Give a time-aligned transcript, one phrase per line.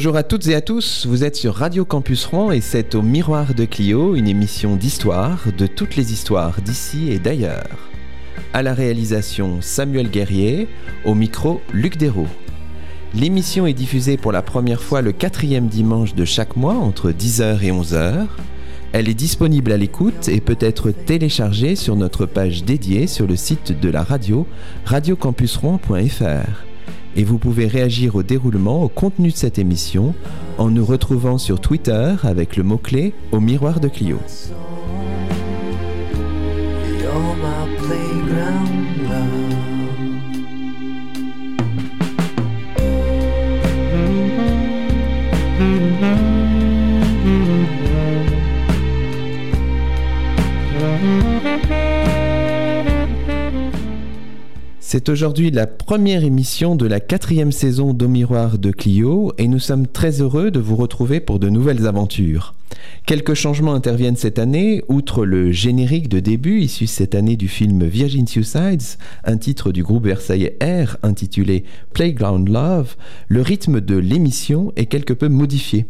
[0.00, 3.02] Bonjour à toutes et à tous, vous êtes sur Radio Campus Rouen et c'est au
[3.02, 7.90] Miroir de Clio, une émission d'histoire de toutes les histoires d'ici et d'ailleurs.
[8.54, 10.68] À la réalisation Samuel Guerrier,
[11.04, 12.30] au micro Luc Dérault.
[13.12, 17.62] L'émission est diffusée pour la première fois le quatrième dimanche de chaque mois entre 10h
[17.62, 18.26] et 11h.
[18.94, 23.36] Elle est disponible à l'écoute et peut être téléchargée sur notre page dédiée sur le
[23.36, 24.46] site de la radio
[24.86, 26.69] radiocampusrouen.fr
[27.16, 30.14] et vous pouvez réagir au déroulement, au contenu de cette émission
[30.58, 34.18] en nous retrouvant sur Twitter avec le mot-clé au miroir de Clio.
[54.92, 59.60] C'est aujourd'hui la première émission de la quatrième saison d'Au Miroir de Clio et nous
[59.60, 62.54] sommes très heureux de vous retrouver pour de nouvelles aventures.
[63.06, 67.84] Quelques changements interviennent cette année, outre le générique de début issu cette année du film
[67.84, 68.82] Virgin Suicides,
[69.24, 72.96] un titre du groupe versaillais R intitulé Playground Love,
[73.28, 75.86] le rythme de l'émission est quelque peu modifié.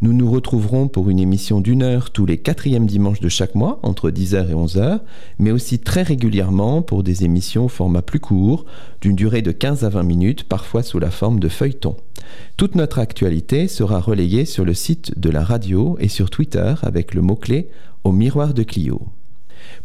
[0.00, 3.78] Nous nous retrouverons pour une émission d'une heure tous les quatrièmes dimanches de chaque mois,
[3.82, 5.00] entre 10h et 11h,
[5.38, 8.64] mais aussi très régulièrement pour des émissions au format plus court,
[9.00, 11.96] d'une durée de 15 à 20 minutes, parfois sous la forme de feuilletons.
[12.56, 17.14] Toute notre actualité sera relayée sur le site de la radio et sur Twitter avec
[17.14, 17.68] le mot-clé
[18.04, 19.02] au miroir de Clio.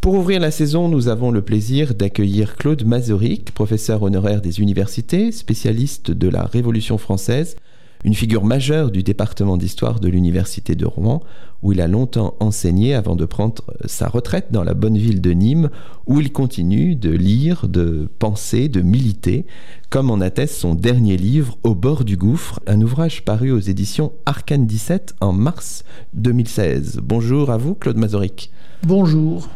[0.01, 5.31] Pour ouvrir la saison, nous avons le plaisir d'accueillir Claude Mazuric, professeur honoraire des universités,
[5.31, 7.55] spécialiste de la Révolution française,
[8.03, 11.21] une figure majeure du département d'histoire de l'Université de Rouen,
[11.61, 15.31] où il a longtemps enseigné avant de prendre sa retraite dans la bonne ville de
[15.31, 15.69] Nîmes,
[16.05, 19.45] où il continue de lire, de penser, de militer,
[19.89, 24.11] comme en atteste son dernier livre Au bord du gouffre, un ouvrage paru aux éditions
[24.25, 26.99] Arcane 17 en mars 2016.
[27.01, 28.51] Bonjour à vous, Claude Mazoric.
[28.83, 29.47] Bonjour.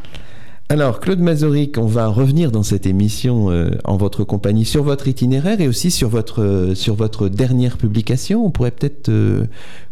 [0.70, 5.08] Alors, Claude Mazoric, on va revenir dans cette émission euh, en votre compagnie sur votre
[5.08, 8.46] itinéraire et aussi sur votre, euh, sur votre dernière publication.
[8.46, 9.46] On pourrait peut-être euh,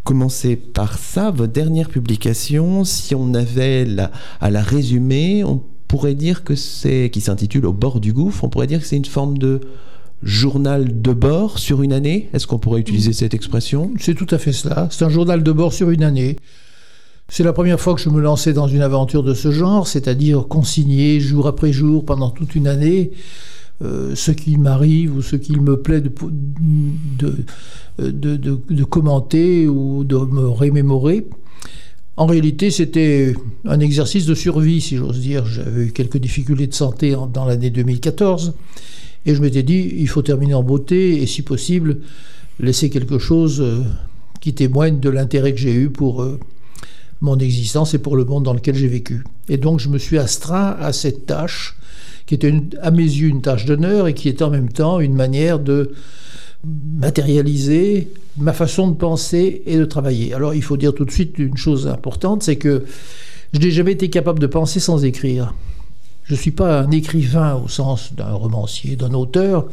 [0.04, 1.30] commencer par ça.
[1.30, 3.86] Votre dernière publication, si on avait
[4.38, 8.50] à la résumer, on pourrait dire que c'est, qui s'intitule Au bord du gouffre, on
[8.50, 9.62] pourrait dire que c'est une forme de
[10.22, 12.28] journal de bord sur une année.
[12.34, 13.92] Est-ce qu'on pourrait utiliser cette expression?
[13.98, 14.88] C'est tout à fait cela.
[14.90, 16.36] C'est un journal de bord sur une année.
[17.28, 20.46] C'est la première fois que je me lançais dans une aventure de ce genre, c'est-à-dire
[20.46, 23.10] consigner jour après jour pendant toute une année
[23.82, 26.10] euh, ce qui m'arrive ou ce qu'il me plaît de,
[27.98, 31.26] de, commenter ou de me rémémorer.
[32.16, 33.34] En réalité, c'était
[33.66, 35.44] un exercice de survie, si j'ose dire.
[35.44, 38.54] J'avais eu quelques difficultés de santé dans l'année 2014
[39.26, 41.98] et je m'étais dit, il faut terminer en beauté et si possible,
[42.60, 43.82] laisser quelque chose euh,
[44.40, 46.22] qui témoigne de l'intérêt que j'ai eu pour...
[46.22, 46.38] Euh,
[47.20, 49.24] mon existence et pour le monde dans lequel j'ai vécu.
[49.48, 51.76] Et donc je me suis astreint à cette tâche
[52.26, 55.14] qui était à mes yeux une tâche d'honneur et qui était en même temps une
[55.14, 55.92] manière de
[56.64, 60.34] matérialiser ma façon de penser et de travailler.
[60.34, 62.84] Alors il faut dire tout de suite une chose importante, c'est que
[63.52, 65.54] je n'ai jamais été capable de penser sans écrire.
[66.24, 69.66] Je ne suis pas un écrivain au sens d'un romancier, d'un auteur,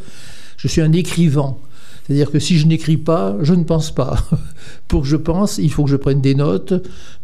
[0.58, 1.56] je suis un écrivain.
[2.06, 4.18] C'est-à-dire que si je n'écris pas, je ne pense pas.
[4.88, 6.74] Pour que je pense, il faut que je prenne des notes,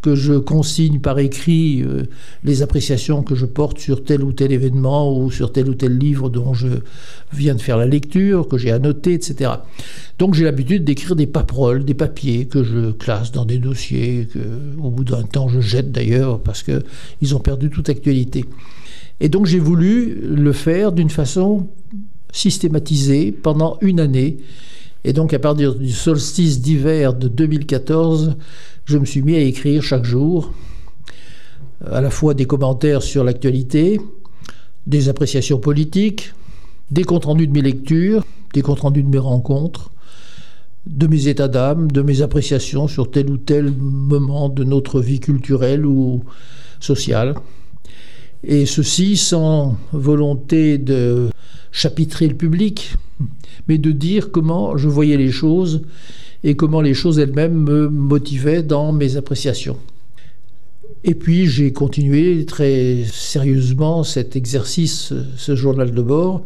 [0.01, 2.03] que je consigne par écrit euh,
[2.45, 5.97] les appréciations que je porte sur tel ou tel événement ou sur tel ou tel
[5.97, 6.67] livre dont je
[7.33, 9.51] viens de faire la lecture, que j'ai annoté, etc.
[10.17, 14.39] Donc j'ai l'habitude d'écrire des paperoles, des papiers que je classe dans des dossiers, que
[14.81, 18.45] au bout d'un temps je jette d'ailleurs parce qu'ils ont perdu toute actualité.
[19.19, 21.67] Et donc j'ai voulu le faire d'une façon
[22.31, 24.37] systématisée pendant une année
[25.03, 28.35] et donc à partir du solstice d'hiver de 2014,
[28.85, 30.51] je me suis mis à écrire chaque jour
[31.89, 34.01] à la fois des commentaires sur l'actualité,
[34.87, 36.33] des appréciations politiques,
[36.91, 39.91] des comptes rendus de mes lectures, des comptes rendus de mes rencontres,
[40.85, 45.21] de mes états d'âme, de mes appréciations sur tel ou tel moment de notre vie
[45.21, 46.23] culturelle ou
[46.81, 47.35] sociale.
[48.43, 51.29] Et ceci sans volonté de
[51.71, 52.95] chapitrer le public,
[53.67, 55.81] mais de dire comment je voyais les choses
[56.43, 59.77] et comment les choses elles-mêmes me motivaient dans mes appréciations.
[61.03, 66.43] Et puis j'ai continué très sérieusement cet exercice, ce journal de bord,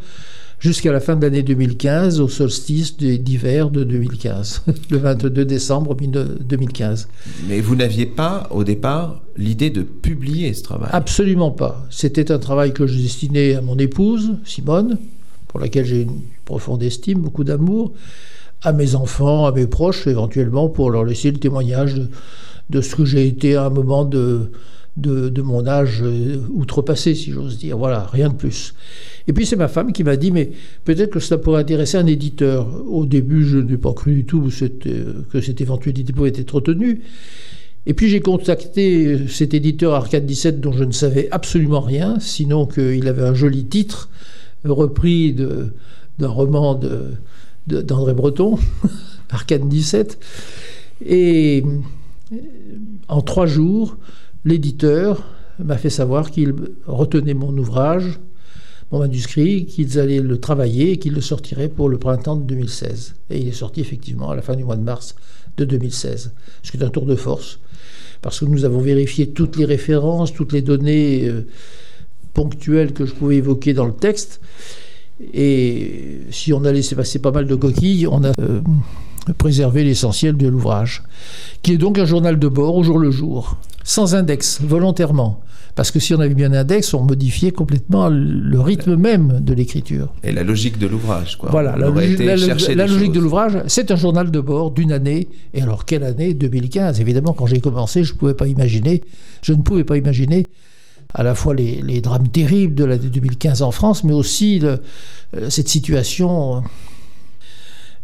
[0.63, 7.09] jusqu'à la fin de l'année 2015, au solstice d'hiver de 2015, le 22 décembre 2015.
[7.49, 10.89] Mais vous n'aviez pas, au départ, l'idée de publier ce travail?
[10.93, 11.85] Absolument pas.
[11.89, 14.97] C'était un travail que je destinais à mon épouse, Simone,
[15.49, 17.91] pour laquelle j'ai une profonde estime, beaucoup d'amour,
[18.61, 21.95] à mes enfants, à mes proches éventuellement, pour leur laisser le témoignage
[22.69, 24.49] de, ce que j'ai été à un moment de,
[24.95, 27.77] de, mon âge euh, outrepassé, si j'ose dire.
[27.77, 28.73] Voilà, rien de plus.
[29.27, 30.51] Et puis c'est ma femme qui m'a dit, mais
[30.83, 32.67] peut-être que ça pourrait intéresser un éditeur.
[32.87, 37.01] Au début, je n'ai pas cru du tout que cette éventualité pouvait être retenue.
[37.85, 42.65] Et puis j'ai contacté cet éditeur Arcade 17 dont je ne savais absolument rien, sinon
[42.65, 44.09] qu'il avait un joli titre
[44.63, 46.79] repris d'un roman
[47.67, 48.57] d'André Breton,
[49.29, 50.17] Arcade 17.
[51.05, 51.63] Et
[53.09, 53.97] en trois jours,
[54.45, 55.23] l'éditeur
[55.59, 56.55] m'a fait savoir qu'il
[56.87, 58.19] retenait mon ouvrage,
[58.93, 63.15] mon manuscrit, qu'ils allaient le travailler et qu'ils le sortiraient pour le printemps de 2016.
[63.31, 65.15] Et il est sorti effectivement à la fin du mois de mars
[65.57, 66.31] de 2016,
[66.61, 67.59] ce qui est un tour de force,
[68.21, 71.47] parce que nous avons vérifié toutes les références, toutes les données euh,
[72.35, 74.41] ponctuelles que je pouvais évoquer dans le texte.
[75.33, 78.61] Et si on a laissé passer pas mal de coquilles, on a euh,
[79.37, 81.03] préservé l'essentiel de l'ouvrage,
[81.61, 85.41] qui est donc un journal de bord au jour le jour, sans index, volontairement.
[85.75, 89.53] Parce que si on avait bien un index, on modifiait complètement le rythme même de
[89.53, 90.13] l'écriture.
[90.23, 91.49] Et la logique de l'ouvrage, quoi.
[91.49, 95.29] Voilà, la, logique de l'ouvrage, c'est un journal de bord d'une année.
[95.55, 96.35] Et alors, quelle année?
[96.35, 97.01] 2015.
[97.01, 99.01] Évidemment, quand j'ai commencé, je ne pouvais pas imaginer,
[99.41, 100.45] je ne pouvais pas imaginer
[101.15, 104.77] à la fois les, drames terribles de l'année 2015 en France, mais aussi euh,
[105.49, 106.63] cette situation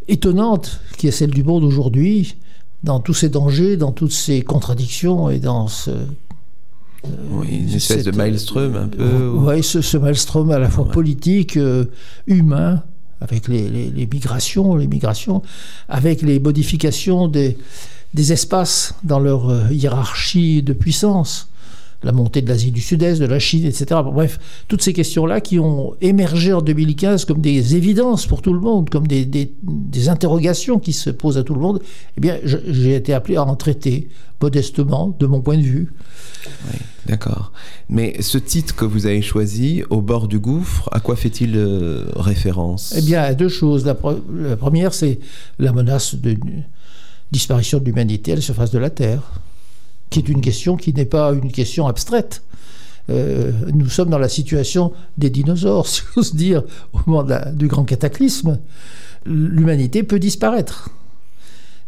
[0.10, 2.36] étonnante qui est celle du monde aujourd'hui,
[2.84, 5.92] dans tous ces dangers, dans toutes ces contradictions et dans ce
[7.32, 9.30] oui, une espèce de maelstrom un peu.
[9.34, 11.86] Oui, ce, maelstrom à la fois politique, euh,
[12.28, 12.84] humain,
[13.22, 15.42] avec les, migrations, les migrations,
[15.88, 17.58] avec les modifications des,
[18.14, 21.50] des espaces dans leur euh, hiérarchie de puissance
[22.04, 24.00] la montée de l'Asie du Sud-Est, de la Chine, etc.
[24.06, 28.60] Bref, toutes ces questions-là qui ont émergé en 2015 comme des évidences pour tout le
[28.60, 31.82] monde, comme des, des, interrogations qui se posent à tout le monde,
[32.18, 34.08] eh bien, j'ai été appelé à en traiter
[34.42, 35.92] modestement, de mon point de vue.
[36.72, 37.52] Oui, d'accord.
[37.90, 42.06] Mais ce titre que vous avez choisi, Au bord du gouffre, à quoi fait-il euh,
[42.16, 42.94] référence?
[42.98, 43.86] Eh bien, à deux choses.
[43.86, 43.98] La,
[44.34, 45.20] la première, c'est
[45.60, 46.38] la menace de
[47.32, 49.22] disparition de l'humanité à la surface de la Terre
[50.10, 52.44] qui est une question qui n'est pas une question abstraite.
[53.10, 56.64] Euh, nous sommes dans la situation des dinosaures, si j'ose dire,
[56.94, 58.60] au moment du grand cataclysme.
[59.26, 60.90] L'humanité peut disparaître.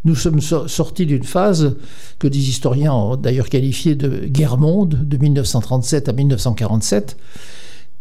[0.04, 1.76] Nous sommes sortis d'une phase
[2.18, 7.16] que des historiens ont d'ailleurs qualifiée de guerre-monde, de 1937 à 1947,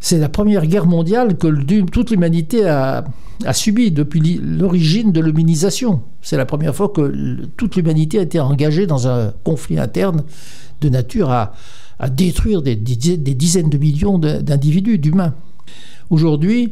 [0.01, 1.47] c'est la première guerre mondiale que
[1.83, 3.05] toute l'humanité a,
[3.53, 6.01] subie depuis l'origine de l'hominisation.
[6.21, 10.23] C'est la première fois que toute l'humanité a été engagée dans un conflit interne
[10.81, 11.53] de nature à,
[12.09, 15.35] détruire des, dizaines de millions d'individus, d'humains.
[16.09, 16.71] Aujourd'hui,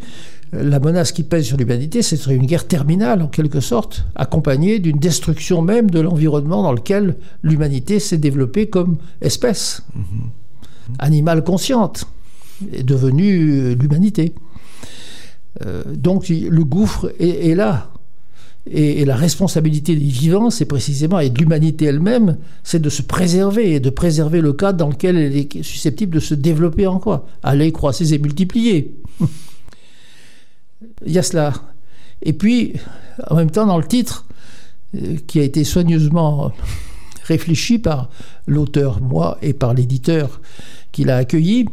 [0.52, 4.80] la menace qui pèse sur l'humanité, ce serait une guerre terminale, en quelque sorte, accompagnée
[4.80, 10.96] d'une destruction même de l'environnement dans lequel l'humanité s'est développée comme espèce, mm-hmm.
[10.98, 12.08] animale consciente
[12.74, 14.34] est devenue euh, l'humanité.
[15.66, 17.92] Euh, donc le gouffre est, là.
[18.72, 23.74] Et, la responsabilité des vivants, c'est précisément, et de l'humanité elle-même, c'est de se préserver
[23.74, 27.28] et de préserver le cadre dans lequel elle est susceptible de se développer en quoi?
[27.42, 28.94] Aller croiser et multiplier.
[31.06, 31.54] Il y a cela.
[32.22, 32.74] Et puis,
[33.30, 34.26] en même temps, dans le titre,
[34.96, 36.52] euh, qui a été soigneusement
[37.26, 38.10] réfléchi par
[38.48, 40.42] l'auteur, moi, et par l'éditeur
[40.92, 41.66] qui l'a accueilli,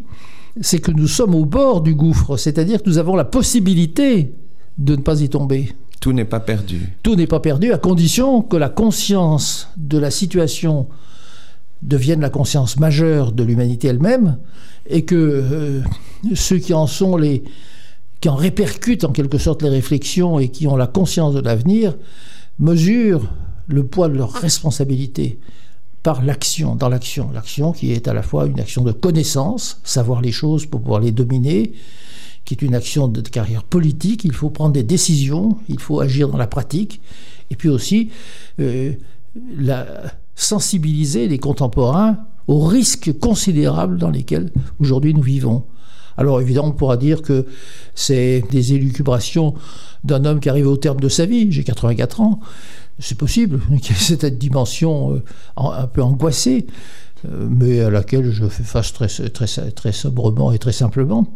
[0.60, 4.32] c'est que nous sommes au bord du gouffre, c'est-à-dire que nous avons la possibilité
[4.78, 5.74] de ne pas y tomber.
[6.00, 6.92] Tout n'est pas perdu.
[7.02, 10.88] Tout n'est pas perdu à condition que la conscience de la situation
[11.82, 14.38] devienne la conscience majeure de l'humanité elle-même
[14.88, 15.80] et que euh,
[16.34, 17.42] ceux qui en sont les
[18.20, 21.96] qui en répercutent en quelque sorte les réflexions et qui ont la conscience de l'avenir
[22.58, 23.30] mesurent
[23.68, 25.38] le poids de leur responsabilité
[26.06, 27.32] par l'action, dans l'action.
[27.34, 31.00] L'action qui est à la fois une action de connaissance, savoir les choses pour pouvoir
[31.00, 31.72] les dominer,
[32.44, 36.28] qui est une action de carrière politique, il faut prendre des décisions, il faut agir
[36.28, 37.00] dans la pratique,
[37.50, 38.10] et puis aussi
[38.60, 38.92] euh,
[39.58, 39.84] la,
[40.36, 45.64] sensibiliser les contemporains aux risques considérables dans lesquels aujourd'hui nous vivons.
[46.16, 47.46] Alors évidemment, on pourra dire que
[47.96, 49.54] c'est des élucubrations
[50.04, 52.38] d'un homme qui arrive au terme de sa vie, j'ai 84 ans,
[52.98, 55.22] c'est possible qu'il y ait cette dimension euh,
[55.56, 56.66] un peu angoissée,
[57.26, 61.26] euh, mais à laquelle je fais face très, très, très sobrement et très simplement.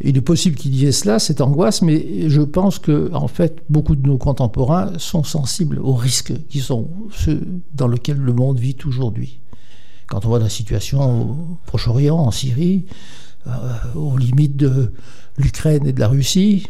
[0.00, 3.62] Il est possible qu'il y ait cela, cette angoisse, mais je pense que, en fait,
[3.70, 7.40] beaucoup de nos contemporains sont sensibles aux risques qui sont ceux
[7.74, 9.38] dans lesquels le monde vit aujourd'hui.
[10.08, 12.86] Quand on voit la situation au Proche-Orient, en Syrie,
[13.94, 14.92] aux limites de
[15.38, 16.68] l'Ukraine et de la Russie,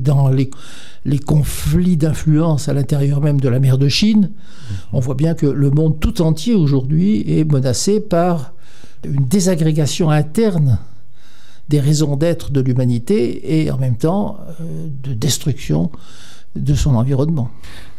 [0.00, 0.50] dans les,
[1.26, 4.30] conflits d'influence à l'intérieur même de la mer de Chine,
[4.92, 8.52] on voit bien que le monde tout entier aujourd'hui est menacé par
[9.04, 10.78] une désagrégation interne
[11.68, 14.38] des raisons d'être de l'humanité et en même temps
[15.02, 15.90] de destruction
[16.58, 17.50] de son environnement.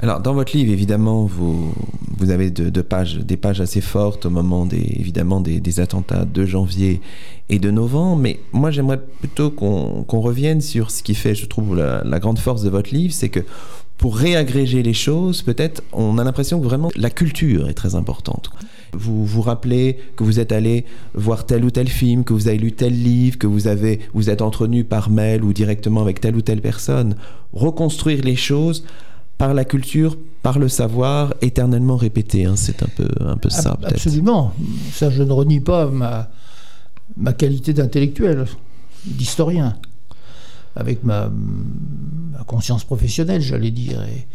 [0.02, 1.74] Alors, dans votre livre, évidemment, vous,
[2.18, 2.52] vous avez
[2.88, 7.02] pages, des pages assez fortes au moment des, évidemment, des, attentats de janvier
[7.50, 11.76] et de novembre, mais moi, j'aimerais plutôt qu'on revienne sur ce qui fait, je trouve,
[11.76, 13.42] la grande force de votre livre, c'est que
[14.00, 18.50] pour réagréger les choses, peut-être, on a l'impression que vraiment la culture est très importante.
[18.94, 22.58] Vous vous rappelez que vous êtes allé voir tel ou tel film, que vous avez
[22.58, 26.36] lu tel livre, que vous avez vous êtes entretenu par mail ou directement avec telle
[26.36, 27.16] ou telle personne.
[27.54, 28.84] Reconstruire les choses
[29.40, 32.46] par la culture, par le savoir, éternellement répété.
[32.46, 32.56] Hein.
[32.58, 33.94] c'est un peu, un peu ça, peut-être.
[33.94, 34.54] Absolument.
[34.92, 36.30] Ça, je ne renie pas ma,
[37.16, 38.46] ma qualité d'intellectuel,
[39.06, 39.78] d'historien,
[40.76, 44.28] avec ma, ma, conscience professionnelle, j'allais dire, et,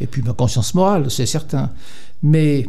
[0.00, 1.70] et puis ma conscience morale, c'est certain.
[2.22, 2.68] Mais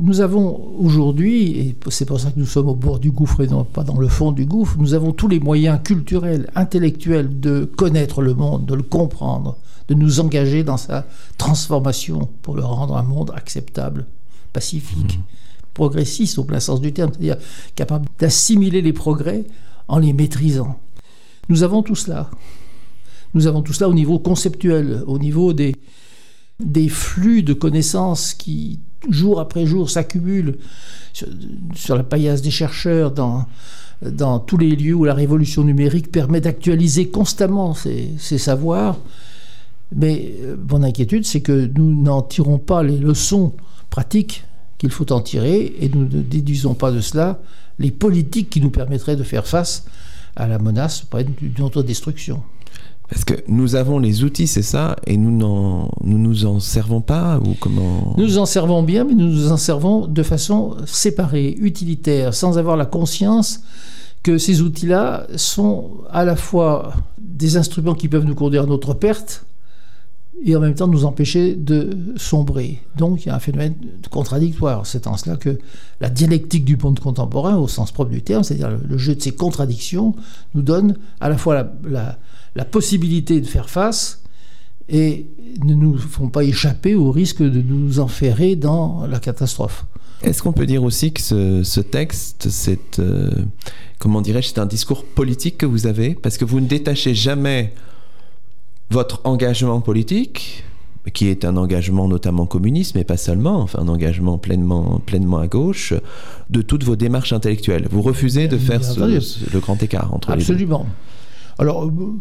[0.00, 3.46] nous avons aujourd'hui, et c'est pour ça que nous sommes au bord du gouffre et
[3.46, 7.64] non pas dans le fond du gouffre, nous avons tous les moyens culturels, intellectuels de
[7.64, 9.56] connaître le monde, de le comprendre,
[9.88, 14.06] de nous engager dans sa transformation pour le rendre un monde acceptable,
[14.52, 15.22] pacifique, mmh.
[15.74, 17.38] progressiste au plein sens du terme, c'est-à-dire
[17.74, 19.44] capable d'assimiler les progrès
[19.88, 20.78] en les maîtrisant.
[21.48, 22.30] Nous avons tout cela.
[23.34, 25.76] Nous avons tout cela au niveau conceptuel, au niveau des,
[26.60, 30.58] des flux de connaissances qui jour après jour s'accumulent
[31.74, 33.46] sur, la paillasse des chercheurs dans,
[34.40, 38.96] tous les lieux où la révolution numérique permet d'actualiser constamment ces, savoirs.
[39.94, 43.54] Mais euh, mon inquiétude, c'est que nous n'en tirons pas les leçons
[43.88, 44.44] pratiques
[44.76, 47.40] qu'il faut en tirer et nous ne déduisons pas de cela
[47.78, 49.86] les politiques qui nous permettraient de faire face
[50.36, 51.04] à la menace
[51.40, 52.42] d'une autodestruction.
[53.08, 57.00] Parce que nous avons les outils, c'est ça, et nous ne nous, nous en servons
[57.00, 58.14] pas ou comment?
[58.18, 62.58] Nous nous en servons bien, mais nous nous en servons de façon séparée, utilitaire, sans
[62.58, 63.60] avoir la conscience
[64.22, 68.92] que ces outils-là sont à la fois des instruments qui peuvent nous conduire à notre
[68.92, 69.46] perte
[70.44, 72.80] et en même temps nous empêcher de sombrer.
[72.96, 73.74] Donc il y a un phénomène
[74.10, 74.86] contradictoire.
[74.86, 75.58] C'est en cela que
[76.00, 79.32] la dialectique du monde contemporain, au sens propre du terme, c'est-à-dire le jeu de ces
[79.32, 80.14] contradictions,
[80.54, 82.18] nous donne à la fois la
[82.56, 84.22] la possibilité de faire face
[84.88, 85.26] et
[85.64, 89.84] ne nous font pas échapper au risque de nous enferrer dans la catastrophe.
[90.22, 93.30] Est-ce qu'on peut dire aussi que ce, texte, c'est, euh,
[93.98, 96.14] comment dirais-je, c'est un discours politique que vous avez?
[96.14, 97.72] Parce que vous ne détachez jamais
[98.90, 100.64] votre engagement politique,
[101.14, 105.46] qui est un engagement notamment communiste, mais pas seulement, enfin un engagement pleinement, pleinement à
[105.46, 105.94] gauche,
[106.50, 107.86] de toutes vos démarches intellectuelles.
[107.90, 110.42] Vous refusez de faire le grand écart entre les deux.
[110.42, 110.86] Absolument.
[111.58, 112.20] Alors, euh,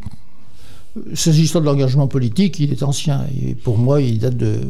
[1.13, 3.25] S'agissant de l'engagement politique, il est ancien.
[3.39, 4.61] Et pour moi, il date de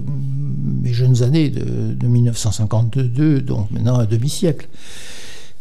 [0.82, 4.68] mes jeunes années, de, 1952, donc maintenant un demi-siècle.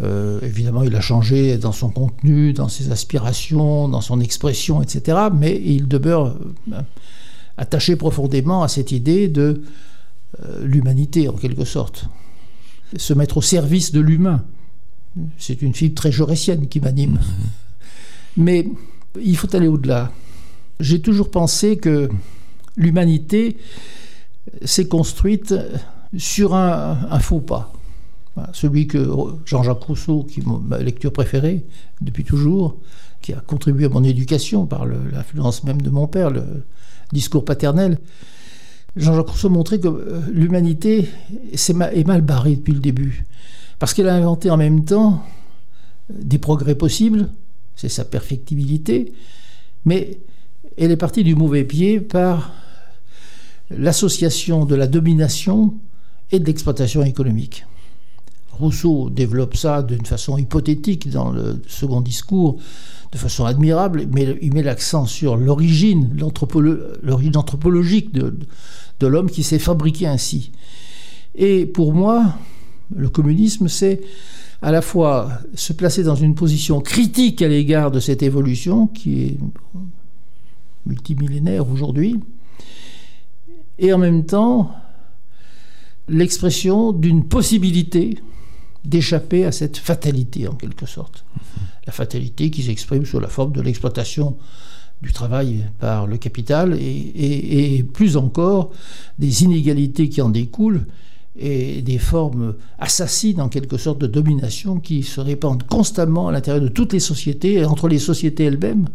[0.02, 5.28] Euh, évidemment, il a changé dans son contenu, dans ses aspirations, dans son expression, etc.
[5.32, 6.36] Mais il demeure
[6.72, 6.80] euh,
[7.56, 9.62] attaché profondément à cette idée de
[10.62, 12.06] l'humanité, en quelque sorte.
[12.96, 14.44] Se mettre au service de l'humain.
[15.38, 17.12] C'est une fibre très jaurétienne qui m'anime.
[17.12, 17.18] Mmh.
[18.36, 18.66] Mais
[19.22, 20.12] il faut aller au-delà.
[20.80, 22.08] J'ai toujours pensé que
[22.76, 23.56] l'humanité
[24.64, 25.54] s'est construite
[26.16, 27.72] sur un, faux pas.
[28.52, 29.10] Celui que
[29.46, 31.64] Jean-Jacques Rousseau, qui est ma lecture préférée
[32.00, 32.76] depuis toujours,
[33.22, 36.44] qui a contribué à mon éducation par l'influence même de mon père, le
[37.12, 37.98] discours paternel.
[38.94, 41.08] Jean-Jacques Rousseau montrait que euh, l'humanité
[41.52, 43.26] est mal barrée depuis le début.
[43.78, 45.22] Parce qu'elle a inventé en même temps
[46.10, 47.28] des progrès possibles,
[47.76, 49.12] c'est sa perfectibilité,
[49.84, 50.18] mais
[50.76, 52.52] elle est partie du mauvais pied par
[53.70, 55.74] l'association de la domination
[56.32, 57.64] et de l'exploitation économique.
[58.52, 62.58] Rousseau développe ça d'une façon hypothétique dans le second discours,
[63.12, 66.16] de façon admirable, mais il met l'accent sur l'origine,
[67.02, 68.38] l'origine anthropologique de,
[69.00, 70.52] de l'homme qui s'est fabriqué ainsi.
[71.34, 72.34] Et pour moi,
[72.94, 74.00] le communisme, c'est
[74.62, 79.22] à la fois se placer dans une position critique à l'égard de cette évolution qui
[79.24, 79.38] est
[80.86, 82.20] multimillénaire aujourd'hui,
[83.78, 84.70] et en même temps
[86.08, 88.18] l'expression d'une possibilité
[88.84, 91.24] d'échapper à cette fatalité en quelque sorte.
[91.86, 94.36] La fatalité qui s'exprime sous la forme de l'exploitation
[95.02, 98.70] du travail par le capital et, plus encore
[99.18, 100.86] des inégalités qui en découlent
[101.38, 106.62] et des formes assassines en quelque sorte de domination qui se répandent constamment à l'intérieur
[106.62, 108.88] de toutes les sociétés et entre les sociétés elles-mêmes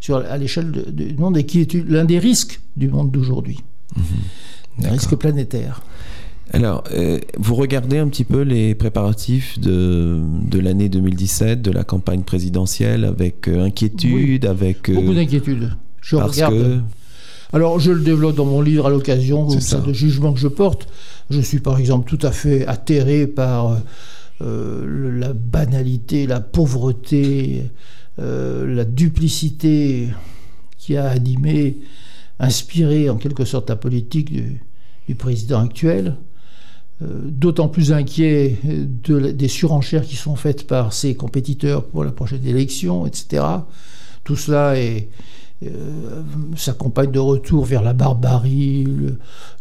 [0.00, 3.60] sur, à l'échelle du monde et qui est l'un des risques du monde d'aujourd'hui.
[3.96, 4.84] Mmh.
[4.86, 5.82] Un risque planétaire.
[6.52, 11.84] Alors, euh, vous regardez un petit peu les préparatifs de, de l'année 2017, de la
[11.84, 14.88] campagne présidentielle, avec euh, inquiétude, avec...
[14.88, 15.76] Euh, Beaucoup d'inquiétude.
[16.00, 16.82] Je regarde.
[17.52, 20.88] Alors, je le développe dans mon livre à l'occasion de jugement que je porte.
[21.30, 23.80] Je suis, par exemple, tout à fait atterré par
[24.40, 27.70] la banalité, la pauvreté,
[28.18, 30.08] la duplicité
[30.80, 31.76] qui a animé,
[32.40, 36.16] inspiré en quelque sorte la politique du, président actuel.
[37.02, 42.46] Euh, d'autant plus inquiet des surenchères qui sont faites par ses compétiteurs pour la prochaine
[42.46, 43.42] élection, etc.
[44.22, 44.74] Tout cela
[45.64, 46.22] euh,
[46.56, 48.86] s'accompagne de retour vers la barbarie,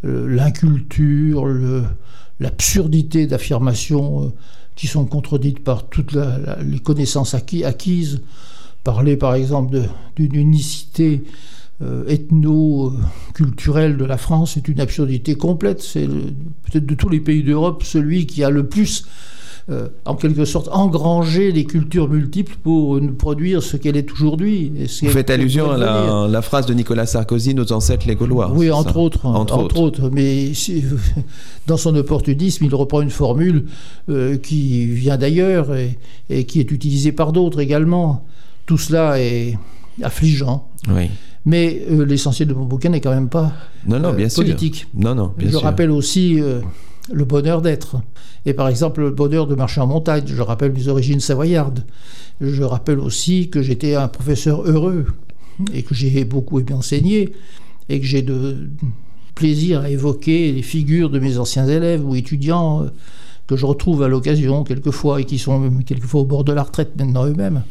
[0.03, 1.45] l'inculture,
[2.39, 4.27] l'absurdité d'affirmations euh,
[4.75, 6.15] qui sont contredites par toutes
[6.63, 8.21] les connaissances acquises.
[8.83, 9.81] Parler par exemple
[10.15, 11.23] d'une unicité
[11.81, 15.81] euh, ethno-culturel de la France est une absurdité complète.
[15.81, 19.05] C'est peut-être de tous les pays d'Europe celui qui a le plus,
[20.05, 24.71] en quelque sorte, engrangé les cultures multiples pour nous produire ce qu'elle est aujourd'hui.
[25.01, 28.51] Vous faites allusion à la, phrase de Nicolas Sarkozy, nos ancêtres les Gaulois.
[28.53, 30.09] Oui, entre autres, entre, autres.
[30.11, 30.51] Mais
[31.67, 33.65] dans son opportunisme, il reprend une formule
[34.09, 35.99] euh, qui vient d'ailleurs et,
[36.29, 38.25] et qui est utilisée par d'autres également.
[38.65, 39.57] Tout cela est
[40.01, 40.67] affligeant.
[40.89, 41.09] Oui.
[41.45, 43.51] Mais euh, l'essentiel de mon bouquin n'est quand même pas
[43.87, 44.87] non, non, bien euh, politique.
[44.93, 46.59] Non, non, je rappelle aussi euh,
[47.11, 47.97] le bonheur d'être.
[48.45, 50.23] Et par exemple, le bonheur de marcher en montagne.
[50.25, 51.85] Je rappelle mes origines savoyardes.
[52.41, 55.05] Je rappelle aussi que j'étais un professeur heureux
[55.73, 57.33] et que j'ai beaucoup aimé enseigner
[57.89, 58.69] et que j'ai de
[59.35, 62.85] plaisir à évoquer les figures de mes anciens élèves ou étudiants
[63.47, 66.91] que je retrouve à l'occasion quelquefois et qui sont quelquefois au bord de la retraite
[66.97, 67.63] maintenant eux-mêmes.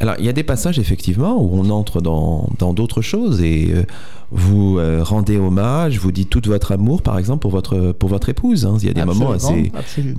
[0.00, 3.84] Alors il y a des passages effectivement où on entre dans d'autres choses et euh,
[4.32, 8.28] vous euh, rendez hommage, vous dites tout votre amour, par exemple, pour votre, pour votre
[8.28, 8.66] épouse.
[8.66, 8.76] Hein.
[8.80, 9.70] Il y a des moments assez,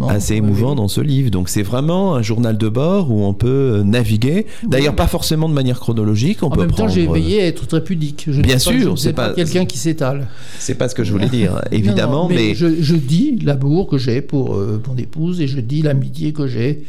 [0.08, 1.30] assez émouvants dans ce livre.
[1.30, 4.46] Donc c'est vraiment un journal de bord où on peut naviguer.
[4.63, 6.41] D'ailleurs, pas forcément de manière chronologique.
[6.41, 8.26] On en peut même temps, j'ai veillé à être très pudique.
[8.30, 10.28] Je Bien sûr, c'est pas, quelqu'un qui s'étale.
[10.60, 12.28] C'est pas ce que je voulais dire, évidemment.
[12.30, 16.48] mais, Je, dis l'amour que j'ai pour euh, mon épouse et je dis l'amitié que
[16.48, 16.84] j'ai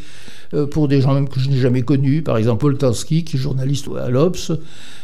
[0.55, 2.23] euh, pour des gens même que je n'ai jamais connus.
[2.23, 4.53] Par exemple, Paul Tansky, qui est journaliste à l'Obs,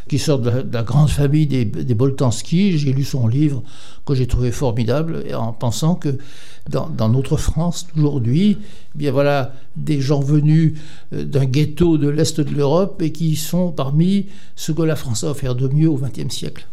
[0.08, 2.78] qui sort de la, grande famille des, des Boltanski.
[2.78, 3.62] J'ai lu son livre
[4.04, 6.18] que j'ai trouvé formidable en pensant que
[6.68, 8.58] dans, notre France aujourd'hui,
[8.94, 10.74] eh bien voilà, des gens venus
[11.12, 15.24] euh, d'un ghetto de l'Est de l'Europe et qui sont parmi ce que la France
[15.24, 16.66] a offert de mieux au XXe siècle.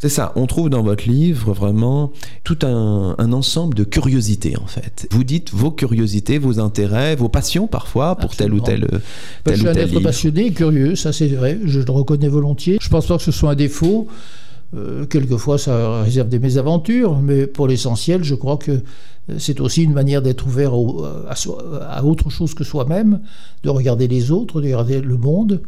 [0.00, 2.12] C'est ça, on trouve dans votre livre vraiment
[2.44, 5.08] tout un, ensemble de curiosités en fait.
[5.10, 9.00] Vous dites vos curiosités, vos intérêts, vos passions parfois pour tel ou tel, ben,
[9.44, 12.78] tel Je suis un être passionné et curieux, ça c'est vrai, je le reconnais volontiers.
[12.80, 14.08] Je pense pas que ce soit un défaut.
[14.76, 19.82] Euh, quelquefois, ça réserve des mésaventures, mais pour l'essentiel, je crois que euh, c'est aussi
[19.82, 21.34] une manière d'être ouvert à,
[21.96, 23.20] à, autre chose que soi-même,
[23.62, 25.62] de regarder les autres, de regarder le monde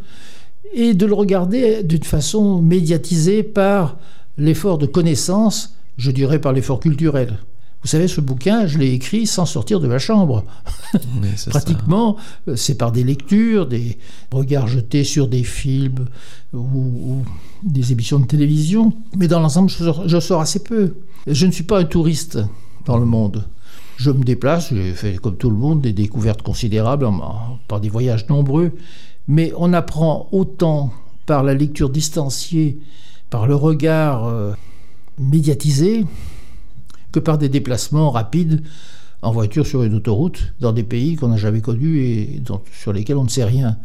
[0.72, 3.98] et de le regarder d'une façon médiatisée par
[4.38, 7.38] l'effort de connaissance, je dirais par l'effort culturel.
[7.82, 10.44] Vous savez, ce bouquin, je l'ai écrit sans sortir de ma chambre.
[11.48, 13.96] Pratiquement, euh, c'est par des lectures, des
[14.30, 16.06] regards jetés sur des films
[16.52, 17.22] ou,
[17.62, 18.92] des émissions de télévision.
[19.16, 20.94] Mais dans l'ensemble, je, je sors assez peu.
[21.26, 22.38] Je ne suis pas un touriste
[22.84, 23.46] dans le monde.
[23.96, 27.06] Je me déplace, j'ai fait comme tout le monde des découvertes considérables
[27.68, 28.72] par des voyages nombreux
[29.30, 30.92] mais on apprend autant
[31.24, 32.80] par la lecture distanciée,
[33.30, 34.52] par le regard euh,
[35.20, 36.04] médiatisé,
[37.12, 38.64] que par des déplacements rapides
[39.22, 43.18] en voiture sur une autoroute dans des pays qu'on n'a jamais connus et sur lesquels
[43.18, 43.76] on ne sait rien.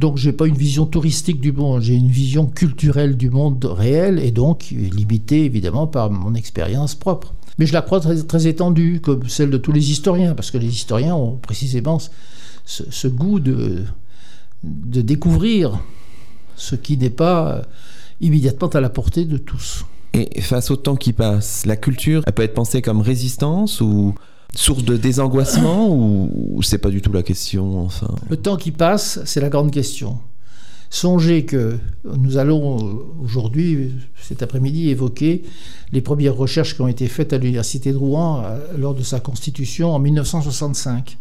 [0.00, 3.64] Donc je n'ai pas une vision touristique du monde, j'ai une vision culturelle du monde
[3.64, 7.34] réel et donc limitée évidemment par mon expérience propre.
[7.60, 10.58] Mais je la crois très, très, étendue, comme celle de tous les historiens, parce que
[10.58, 11.98] les historiens ont précisément
[12.64, 13.84] ce goût de,
[14.62, 15.80] de découvrir
[16.56, 17.62] ce qui n'est pas euh,
[18.20, 19.84] immédiatement à la portée de tous.
[20.12, 24.14] Et face au temps qui passe, la culture, elle peut être pensée comme résistance ou
[24.54, 28.12] source de désangoissement ou, c'est pas du tout la question enfin?
[28.28, 30.18] Le temps qui passe, c'est la grande question.
[30.92, 32.92] Songez que nous allons euh,
[33.22, 35.44] aujourd'hui, cet après-midi, évoquer
[35.92, 39.20] les premières recherches qui ont été faites à l'Université de Rouen euh, lors de sa
[39.20, 41.16] constitution en 1965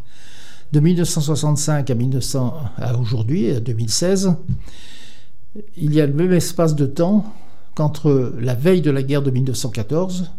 [0.71, 4.35] de 1965 à, 1900, à aujourd'hui, à 2016,
[5.77, 7.25] il y a le même espace de temps
[7.75, 10.31] qu'entre la veille de la guerre de 1914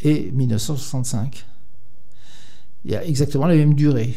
[0.00, 1.46] et 1965.
[2.84, 4.14] il y a exactement la même durée.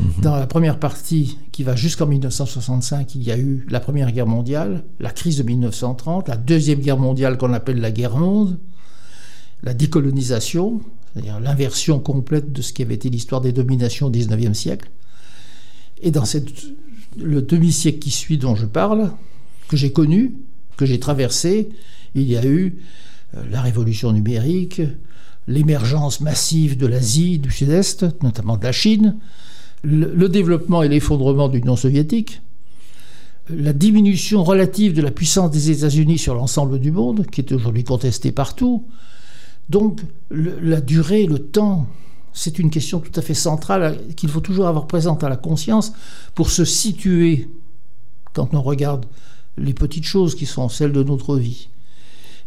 [0.00, 0.22] Mhm.
[0.22, 4.26] Dans la première partie, qui va jusqu'en 1965, il y a eu la Première Guerre
[4.26, 8.58] mondiale, la crise de 1930, la Deuxième Guerre mondiale qu'on appelle la guerre monde,
[9.62, 10.80] la décolonisation,
[11.12, 14.90] c'est-à-dire l'inversion complète de ce qui avait été l'histoire des dominations au XIXe siècle.
[16.02, 16.24] Et dans
[17.18, 19.12] le demi-siècle qui suit dont je parle,
[19.68, 20.34] que j'ai connu,
[20.76, 21.68] que j'ai traversé,
[22.14, 22.78] il y a eu
[23.34, 24.82] euh, la révolution numérique,
[25.46, 29.16] l'émergence massive de l'Asie, du Sud-Est, notamment de la Chine,
[29.84, 32.40] le, développement et l'effondrement de l'Union soviétique,
[33.50, 37.82] la diminution relative de la puissance des États-Unis sur l'ensemble du monde, qui est aujourd'hui
[37.82, 38.86] contestée partout.
[39.68, 41.86] Donc la durée, le temps,
[42.32, 45.92] c'est une question tout à fait centrale qu'il faut toujours avoir présente à la conscience
[46.34, 47.48] pour se situer
[48.32, 49.06] quand on regarde
[49.58, 51.68] les petites choses qui sont celles de notre vie.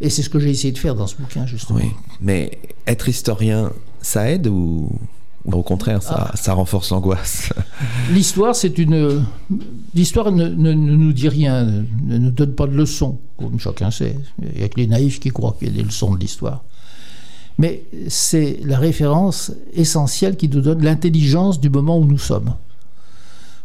[0.02, 1.80] Et c'est ce que j'ai essayé de faire dans ce bouquin, justement.
[1.80, 4.90] Oui, mais être historien, ça aide ou
[5.52, 6.36] au contraire, ça, ah.
[6.36, 7.54] ça renforce l'angoisse?
[8.12, 9.24] L'histoire, c'est une.
[9.94, 11.64] L'histoire ne, ne, nous dit rien,
[12.04, 14.18] ne nous donne pas de leçons, comme chacun sait.
[14.42, 16.64] Il n'y a que les naïfs qui croient qu'il y a des leçons de l'histoire.
[17.58, 22.56] Mais c'est la référence essentielle qui nous donne l'intelligence du moment où nous sommes.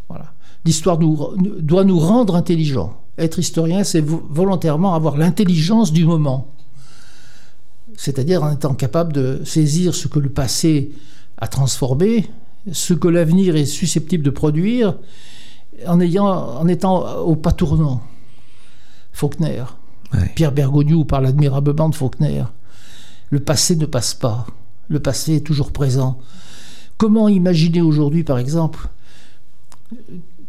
[0.07, 0.31] Voilà.
[0.65, 2.97] L'histoire doit nous rendre intelligents.
[3.17, 6.47] Être historien, c'est volontairement avoir l'intelligence du moment.
[7.97, 10.91] C'est-à-dire en étant capable de saisir ce que le passé
[11.37, 12.29] a transformé,
[12.71, 14.95] ce que l'avenir est susceptible de produire,
[15.85, 18.01] en, ayant, en étant au pas tournant.
[19.11, 19.63] Faulkner.
[20.35, 22.43] Pierre Bergogneau parle admirablement de Faulkner.
[23.31, 24.45] Le passé ne passe pas.
[24.89, 26.19] Le passé est toujours présent.
[26.97, 28.89] Comment imaginer aujourd'hui, par exemple,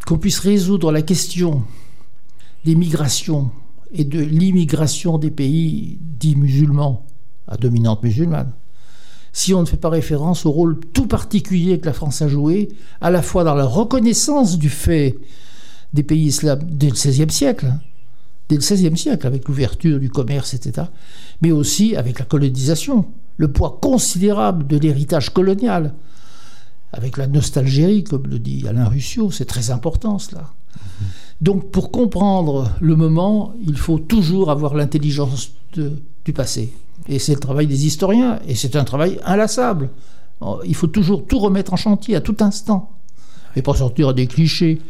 [0.07, 1.63] qu'on puisse résoudre la question
[2.65, 3.51] des migrations
[3.93, 7.07] et de l'immigration des pays dits musulmans,
[7.47, 8.53] à dominante musulmane,
[9.33, 12.69] si on ne fait pas référence au rôle tout particulier que la France a joué,
[13.01, 15.17] à la fois dans la reconnaissance du fait
[15.93, 17.73] des pays dès le XVIe siècle,
[18.53, 20.87] dès le XVIe siècle, avec l'ouverture du commerce, etc.,
[21.41, 23.07] mais aussi avec la colonisation,
[23.39, 25.95] le poids considérable de l'héritage colonial,
[26.93, 30.53] avec la nostalgie, comme le dit Alain Ruscio, c'est très important cela.
[31.41, 36.73] Donc pour comprendre le moment, il faut toujours avoir l'intelligence du passé.
[37.09, 39.89] Et c'est le travail des historiens, et c'est un travail inlassable.
[40.67, 42.91] Il faut toujours tout remettre en chantier à tout instant,
[43.57, 44.83] et pas sortir des clichés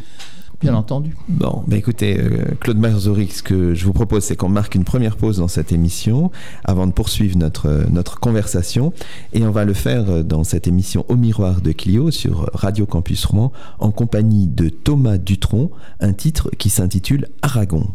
[0.62, 1.16] bien entendu.
[1.28, 4.84] Bon, bah écoutez, euh, Claude Marzori, ce que je vous propose, c'est qu'on marque une
[4.84, 6.30] première pause dans cette émission
[6.64, 8.92] avant de poursuivre notre, euh, notre conversation.
[9.32, 12.86] Et on va le faire euh, dans cette émission Au miroir de Clio sur Radio
[12.86, 15.70] Campus Rouen en compagnie de Thomas Dutronc,
[16.00, 17.88] un titre qui s'intitule Aragon.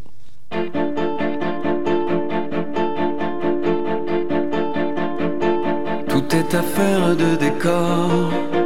[6.09, 8.56] Tout est affaire de décor.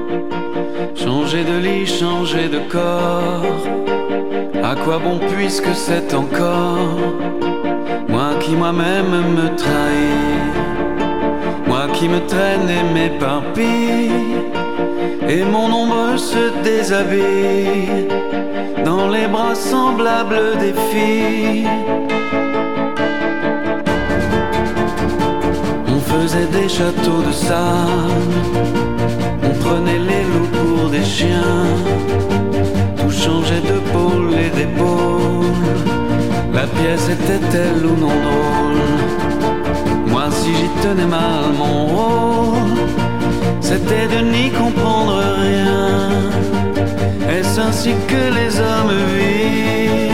[1.03, 3.81] Changer de lit, changer de corps
[4.63, 6.99] à quoi bon puisque c'est encore
[8.07, 10.51] moi qui moi-même me trahis,
[11.67, 14.11] moi qui me traîne et m'éparpille,
[15.27, 18.07] et mon ombre se déshabille
[18.85, 21.67] dans les bras semblables des filles.
[25.87, 28.33] On faisait des châteaux de sable,
[29.43, 30.60] on prenait les loups
[30.91, 31.65] des chiens
[33.09, 35.45] changeait de pôle et d'épaule.
[36.53, 38.81] La pièce était-elle ou non drôle
[40.07, 42.77] Moi, si j'y tenais mal mon rôle,
[43.61, 46.09] c'était de n'y comprendre rien.
[47.35, 50.10] Est-ce ainsi que les hommes vivent?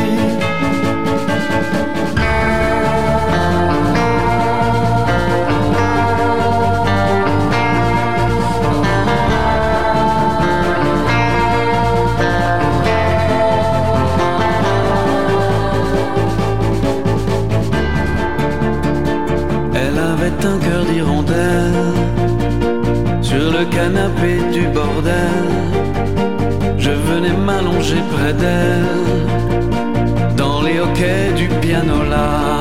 [27.57, 29.25] M'allonger près d'elle
[30.35, 32.59] dans les hoquets du piano là.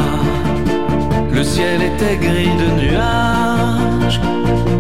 [1.33, 4.21] Le ciel était gris de nuages,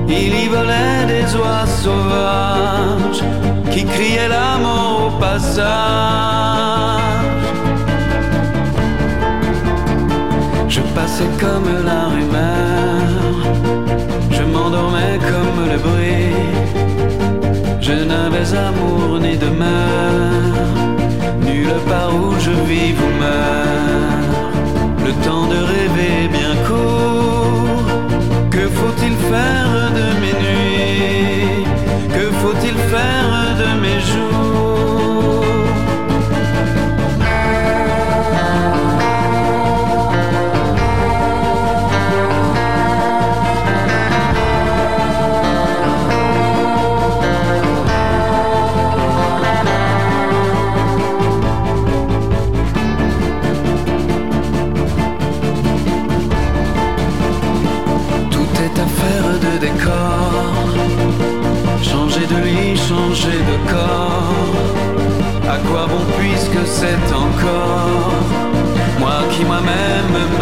[0.09, 3.23] il y volait des oies sauvages
[3.73, 5.67] qui criaient la mort au passage.
[10.69, 13.37] Je passais comme la rumeur
[14.31, 16.26] je m'endormais comme le bruit.
[17.89, 20.75] Je n'avais amour ni demeure,
[21.41, 24.27] nulle part où je vis ou meurs.
[25.07, 27.87] Le temps de rêver bien court.
[28.51, 31.65] Que faut-il faire de mes nuits?
[32.13, 35.56] Que faut-il faire de mes jours?
[66.65, 68.13] C'est encore
[68.99, 70.36] moi qui moi-même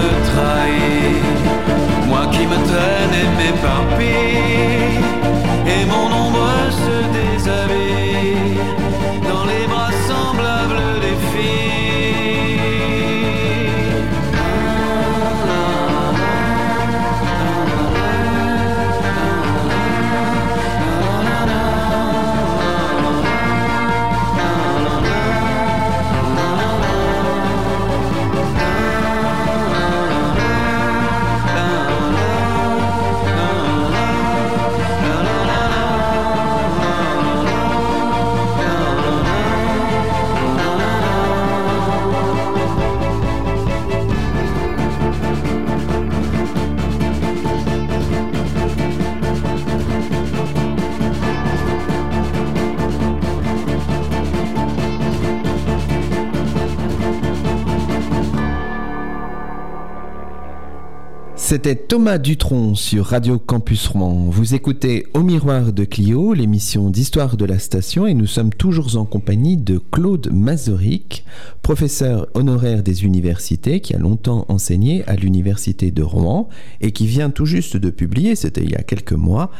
[61.55, 64.27] C'était Thomas Dutronc sur Radio Campus Rouen.
[64.29, 68.97] Vous écoutez Au miroir de Clio, l'émission d'histoire de la station, et nous sommes toujours
[68.97, 71.25] en compagnie de Claude Mazoric,
[71.63, 76.49] professeur honoraire des universités qui a longtemps enseigné à l'université de Rouen
[76.81, 79.53] et qui vient tout juste de publier, c'était il y a quelques mois,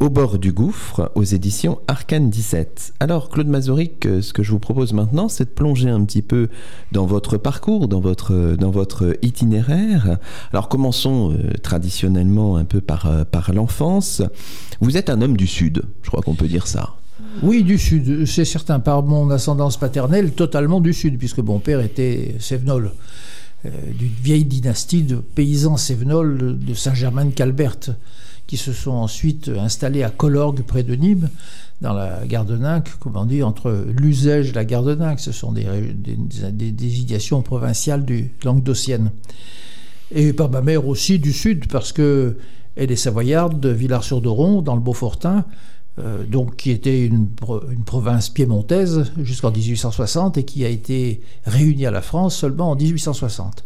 [0.00, 2.94] Au bord du gouffre aux éditions Arcane 17.
[3.00, 6.20] Alors Claude Mazoric, euh, ce que je vous propose maintenant, c'est de plonger un petit
[6.20, 6.48] peu
[6.90, 10.18] dans votre parcours, dans votre, votre itinéraire.
[10.52, 14.22] Alors commençons euh, traditionnellement un peu par, euh, l'enfance.
[14.80, 16.96] Vous êtes un homme du Sud, je crois qu'on peut dire ça.
[17.42, 21.80] Oui, du Sud, c'est certain, par mon ascendance paternelle, totalement du Sud, puisque mon père
[21.80, 22.92] était Sévenol,
[23.66, 27.90] euh, d'une vieille dynastie de paysans Sévenol de Saint-Germain-de-Calberte,
[28.54, 31.28] qui se sont ensuite installés à Colorgue, près de Nîmes,
[31.80, 35.18] dans la Gardeninque, comment dire, entre l'Uzège et la Gardeninque.
[35.18, 36.16] Ce sont des, des,
[36.52, 39.10] des désignations provinciales du Languedocienne.
[40.14, 42.36] Et par ma mère aussi du Sud, parce que
[42.76, 45.44] elle est savoyarde de Villars-sur-Doron, dans le Beaufortin,
[45.98, 47.26] euh, donc qui était une,
[47.72, 52.76] une province piémontaise jusqu'en 1860 et qui a été réunie à la France seulement en
[52.76, 53.64] 1860.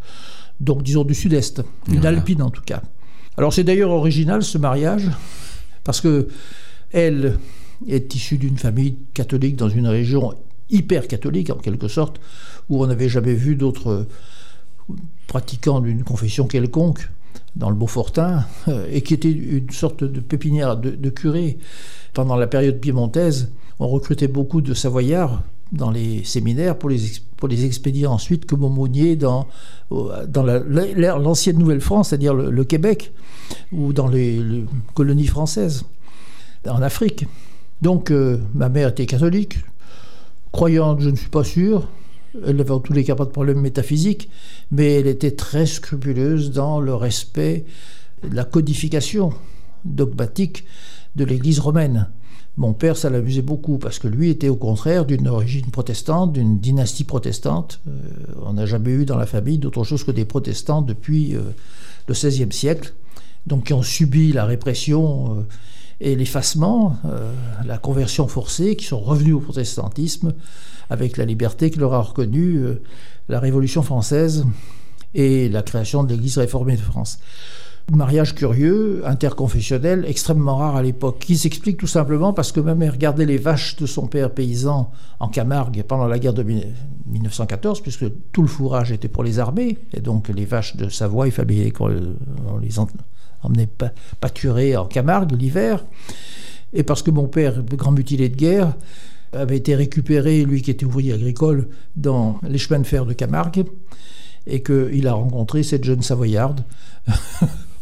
[0.61, 2.17] Donc disons du Sud-Est, une Voilà.
[2.17, 2.83] alpine en tout cas.
[3.39, 5.09] Alors c'est d'ailleurs original ce mariage,
[5.85, 6.27] parce que
[6.91, 7.39] elle
[7.87, 10.35] est issue d'une famille catholique dans une région
[10.71, 12.21] hyper catholique en quelque sorte,
[12.69, 14.09] où on n'avait jamais vu d'autres
[15.29, 17.09] pratiquants d'une confession quelconque
[17.55, 21.59] dans le Beaufortin, euh, et qui était une sorte de pépinière de, de curés.
[22.15, 26.99] Pendant la période piémontaise, on recrutait beaucoup de Savoyards dans les séminaires pour les,
[27.37, 29.47] pour les expédier ensuite comme aumôniers dans,
[29.91, 33.13] au- dans l'ancienne Nouvelle-France, c'est-à-dire le, Québec,
[33.73, 35.85] ou dans les, les colonies françaises,
[36.67, 37.27] en Afrique.
[37.83, 39.59] Donc euh, ma mère était catholique,
[40.53, 41.87] croyante, je ne suis pas sûr.
[42.47, 44.29] Elle n'avait en tous les cas pas de problème métaphysique,
[44.71, 47.65] mais elle était très scrupuleuse dans le respect
[48.29, 49.33] de la codification
[49.85, 50.65] dogmatique
[51.17, 52.09] de l'Église romaine.
[52.59, 56.59] Mon père, ça l'amusait beaucoup parce que lui était au contraire d'une origine protestante, d'une
[56.59, 57.79] dynastie protestante.
[57.87, 57.93] Euh,
[58.45, 61.43] on n'a jamais eu dans la famille d'autre chose que des protestants depuis euh,
[62.09, 62.95] le XVIe siècle,
[63.47, 65.43] donc qui ont subi la répression euh,
[66.01, 66.97] et l'effacement,
[67.67, 70.33] la conversion forcée, qui sont revenus au protestantisme
[70.91, 72.63] avec la liberté que leur a reconnue
[73.29, 74.47] la Révolution française
[75.15, 77.19] et la création de l'Église réformée de France.
[77.95, 82.99] Mariage curieux, interconfessionnel, extrêmement rare à l'époque, qui s'explique tout simplement parce que ma mère
[82.99, 88.05] gardait les vaches de son père paysan en Camargue pendant la guerre de 1914, puisque
[88.33, 91.71] tout le fourrage était pour les armées, et donc les vaches de Savoie, il fallait
[91.71, 91.91] qu'on
[92.53, 92.89] on les en-
[93.43, 93.69] emmenait
[94.21, 95.87] pâturer en Camargue l'hiver,
[96.75, 98.75] et parce que mon père, grand mutilé de guerre,
[99.33, 103.65] avait été récupéré, lui qui était ouvrier agricole, dans les chemins de fer de Camargue,
[104.47, 106.61] et qu'il a rencontré cette jeune Savoyarde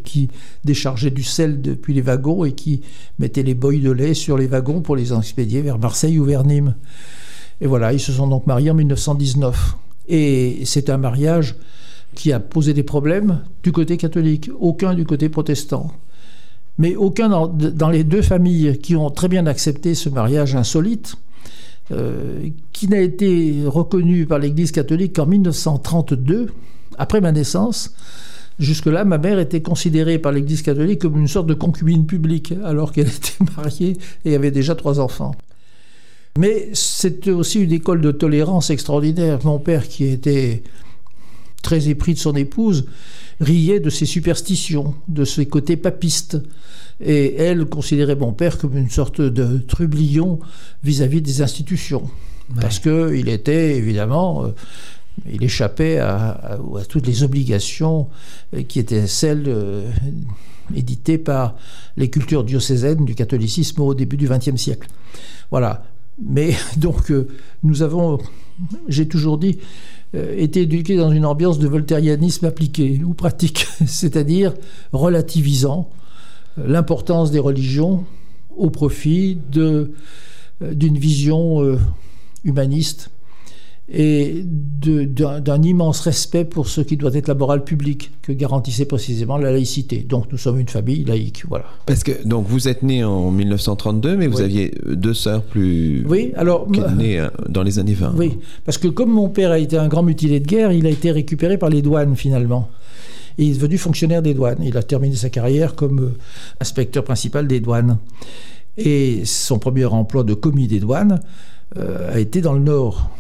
[0.07, 0.31] qui
[0.65, 2.81] déchargeait du sel depuis les wagons et qui
[3.19, 6.45] mettait les boys de lait sur les wagons pour les expédier vers Marseille ou vers
[6.45, 6.75] Nîmes.
[7.61, 9.77] Et voilà, ils se sont donc mariés en 1919.
[10.09, 11.57] Et c'est un mariage
[12.15, 15.93] qui a posé des problèmes du côté catholique, aucun du côté protestant.
[16.79, 21.17] mais aucun dans, les deux familles qui ont très bien accepté ce mariage insolite,
[21.91, 26.49] euh, qui n'a été reconnu par l'Église catholique qu'en 1932,
[26.99, 27.95] après ma naissance.
[28.59, 32.93] Jusque-là, ma mère était considérée par l'Église catholique comme une sorte de concubine publique, alors
[32.93, 35.35] qu'elle était mariée et avait déjà trois enfants.
[36.39, 39.39] Mais c'était aussi une école de tolérance extraordinaire.
[39.45, 40.63] Mon père, qui était
[41.63, 42.87] très épris de son épouse,
[43.41, 46.39] riait de ses superstitions, de ses côtés papistes.
[47.01, 50.39] Et elle considérait mon père comme une sorte de trublion
[50.83, 52.09] vis-à-vis des institutions.
[52.61, 54.49] Parce qu'il était évidemment, euh,
[55.31, 58.09] il échappait à, toutes les obligations
[58.55, 59.91] euh, qui étaient celles euh,
[60.75, 61.57] éditées par
[61.97, 64.89] les cultures diocésaines du catholicisme au début du XXe siècle.
[65.51, 65.85] Voilà.
[66.23, 67.13] Mais donc,
[67.63, 68.19] nous avons,
[68.89, 69.59] j'ai toujours dit,
[70.15, 74.55] été éduqués dans une ambiance de voltairianisme appliqué ou pratique, c'est-à-dire
[74.93, 75.91] relativisant
[76.57, 78.05] l'importance des religions
[78.57, 79.89] au profit euh,
[80.61, 81.79] d'une vision euh,
[82.45, 83.11] humaniste
[83.89, 89.37] et d'un immense respect pour ce qui doit être la morale publique que garantissait précisément
[89.39, 89.99] la laïcité.
[89.99, 91.67] Donc nous sommes une famille laïque, voilà.
[91.87, 96.33] Parce que donc vous êtes né en 1932, mais vous aviez deux sœurs plus oui,
[96.37, 98.15] alors nées euh, dans les années 20.
[98.17, 100.91] Oui, parce que comme mon père a été un grand mutilé de guerre, il a
[100.91, 102.69] été récupéré par les douanes finalement
[103.39, 104.63] il est devenu fonctionnaire des douanes.
[104.63, 106.19] Il a terminé sa carrière comme euh,
[106.61, 107.99] inspecteur principal des douanes.
[108.79, 111.21] Et son premier emploi de commis des douanes
[111.77, 113.11] euh, a été dans le Nord.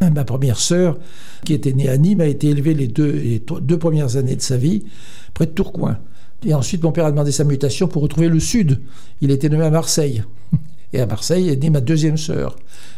[0.00, 0.98] Ma première sœur,
[1.44, 4.42] qui était née à Nîmes, a été élevée les deux, les deux premières années de
[4.42, 4.84] sa vie
[5.32, 5.96] près de Tourcoing.
[6.44, 8.80] Et ensuite, mon père a demandé sa mutation pour retrouver le Sud.
[9.20, 10.22] Il était nommé à Marseille.
[10.92, 12.54] Et à Marseille est née ma deuxième sœur,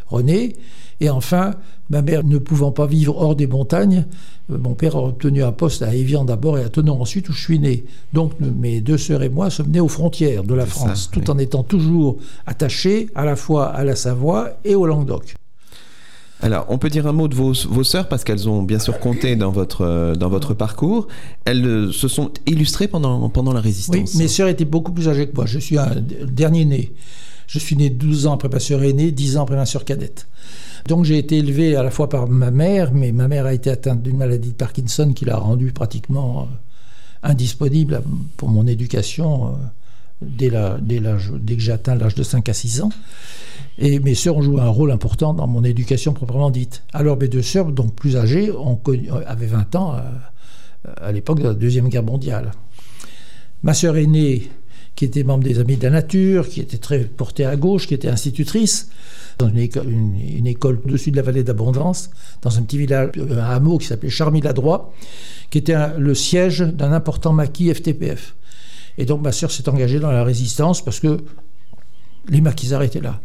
[0.08, 0.54] Renée.
[1.00, 1.54] Et enfin,
[1.90, 4.06] ma mère ne pouvant pas vivre hors des montagnes,
[4.50, 7.32] euh, mon père a obtenu un poste à Évian d'abord et à Tenon ensuite où
[7.32, 7.84] je suis né.
[8.12, 11.38] Donc mes deux sœurs et moi sommes nés aux frontières de la France, tout en
[11.38, 15.34] étant toujours attachés à la fois à la Savoie et au Languedoc.
[16.42, 19.00] Alors, on peut dire un mot de vos, vos sœurs parce qu'elles ont bien sûr
[19.00, 21.08] compté dans votre, euh, dans votre parcours.
[21.44, 24.14] Elles euh, se sont illustrées pendant, pendant la résistance.
[24.14, 25.46] Mes sœurs étaient beaucoup plus âgées que moi.
[25.46, 25.94] Je suis un
[26.30, 26.92] dernier né.
[27.46, 30.26] Je suis né 12 ans après ma sœur aînée, 10 ans après ma sœur cadette.
[30.88, 33.70] Donc j'ai été élevé à la fois par ma mère, mais ma mère a été
[33.70, 38.02] atteinte d'une maladie de Parkinson qui l'a rendue pratiquement euh, indisponible
[38.36, 39.56] pour mon éducation
[40.22, 40.50] euh, dès,
[41.00, 41.00] dès,
[41.40, 42.90] dès que j'ai atteint l'âge de 5 à 6 ans.
[43.78, 46.82] Et mes sœurs ont joué un rôle important dans mon éducation proprement dite.
[46.92, 48.80] Alors mes deux sœurs, donc plus âgées, ont
[49.26, 50.00] avaient 20 ans euh,
[50.96, 52.52] à l'époque de la Deuxième Guerre mondiale.
[53.62, 54.50] Ma sœur aînée,
[54.94, 57.92] qui était membre des Amis de la Nature, qui était très portée à gauche, qui
[57.92, 58.88] était institutrice,
[59.38, 62.08] dans une école, une, école au-dessus de la vallée d'Abondance,
[62.40, 64.94] dans un petit village, un hameau qui s'appelait Charmy-la-Droit,
[65.50, 68.34] qui était le siège d'un important maquis FTPF.
[68.98, 71.18] Et donc ma sœur s'est engagée dans la résistance parce que
[72.28, 73.20] les maquisards étaient là.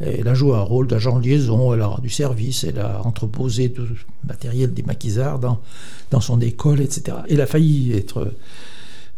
[0.00, 3.72] Elle a joué un rôle d'agent de liaison, elle a rendu service, elle a entreposé
[3.72, 3.96] tout le
[4.26, 5.60] matériel des maquisards dans,
[6.10, 7.18] dans son école, etc.
[7.30, 8.32] Elle a failli être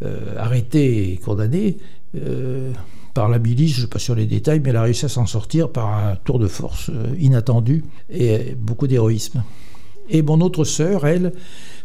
[0.04, 1.78] euh, arrêtée et condamnée.
[2.14, 2.70] Euh,
[3.14, 5.08] par la milice, je ne suis pas sur les détails, mais elle a réussi à
[5.08, 9.42] s'en sortir par un tour de force euh, inattendu et beaucoup d'héroïsme.
[10.10, 11.32] Et mon autre sœur, elle,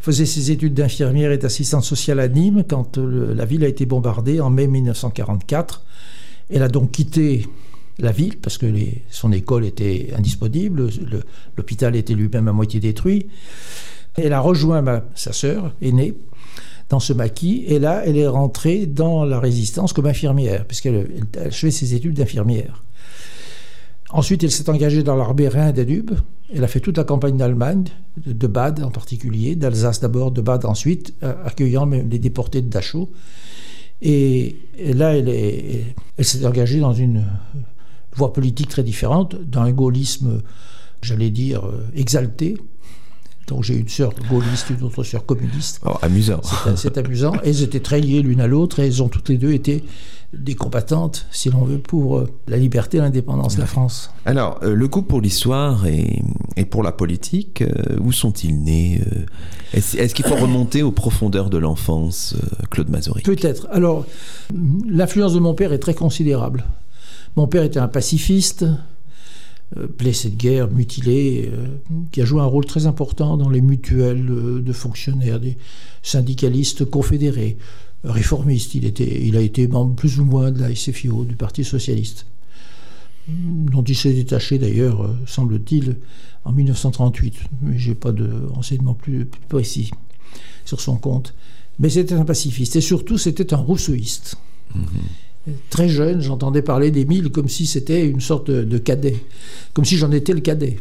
[0.01, 4.41] faisait ses études d'infirmière et d'assistante sociale à Nîmes quand la ville a été bombardée
[4.41, 5.83] en mai 1944.
[6.49, 7.47] Elle a donc quitté
[7.99, 8.65] la ville parce que
[9.09, 10.89] son école était indisponible,
[11.55, 13.27] l'hôpital était lui-même à moitié détruit.
[14.15, 16.15] Elle a rejoint sa sœur aînée
[16.89, 17.63] dans ce maquis.
[17.67, 21.07] Et là, elle est rentrée dans la résistance comme infirmière, puisqu'elle
[21.39, 22.83] achevait ses études d'infirmière.
[24.13, 26.11] Ensuite, elle s'est engagée dans l'armée Rhin Danube.
[26.53, 27.85] Elle a fait toute la campagne d'Allemagne,
[28.25, 32.67] de Bade en particulier, d'Alsace d'abord, de Bade ensuite, euh, accueillant même les déportés de
[32.67, 33.09] Dachau.
[34.01, 37.23] Et, là, elle, elle s'est engagée dans une
[38.15, 40.41] voie politique très différente, dans un gaullisme,
[41.01, 42.57] j'allais dire, euh, exalté,
[43.47, 45.81] donc j'ai une sœur gaulliste, une autre sœur communiste.
[45.85, 46.39] Oh, amusant.
[46.75, 47.33] C'est amusant.
[47.43, 49.83] elles étaient très liées l'une à l'autre et elles ont toutes les deux été
[50.33, 54.11] des combattantes, si l'on veut, pour euh, la liberté et l'indépendance de la France.
[54.25, 56.23] Alors, euh, le coup pour l'histoire et,
[56.69, 59.01] pour la politique, euh, où sont-ils nés
[59.73, 62.35] Est-ce qu'il faut remonter aux profondeurs de l'enfance,
[62.69, 63.67] Claude Mazory Peut-être.
[63.71, 64.05] Alors,
[64.87, 66.63] l'influence de mon père est très considérable.
[67.35, 68.65] Mon père était un pacifiste,
[69.97, 71.65] blessé de guerre, mutilé, euh,
[72.11, 75.57] qui a joué un rôle très important dans les mutuelles de fonctionnaires, des
[76.03, 77.57] syndicalistes confédérés,
[78.03, 78.75] réformistes.
[78.75, 82.25] Il, était, il a été membre plus ou moins de la SFIO, du Parti socialiste,
[83.27, 85.97] dont il s'est détaché d'ailleurs, euh, semble-t-il,
[86.43, 87.35] en 1938.
[87.61, 89.91] Mais je n'ai pas de renseignements plus, plus, précis
[90.65, 91.33] sur son compte.
[91.79, 94.35] Mais c'était un pacifiste et surtout c'était un rousseauiste.
[95.69, 99.17] Très jeune, j'entendais parler d'Émile comme si c'était une sorte de cadet,
[99.73, 100.77] comme si j'en étais le cadet.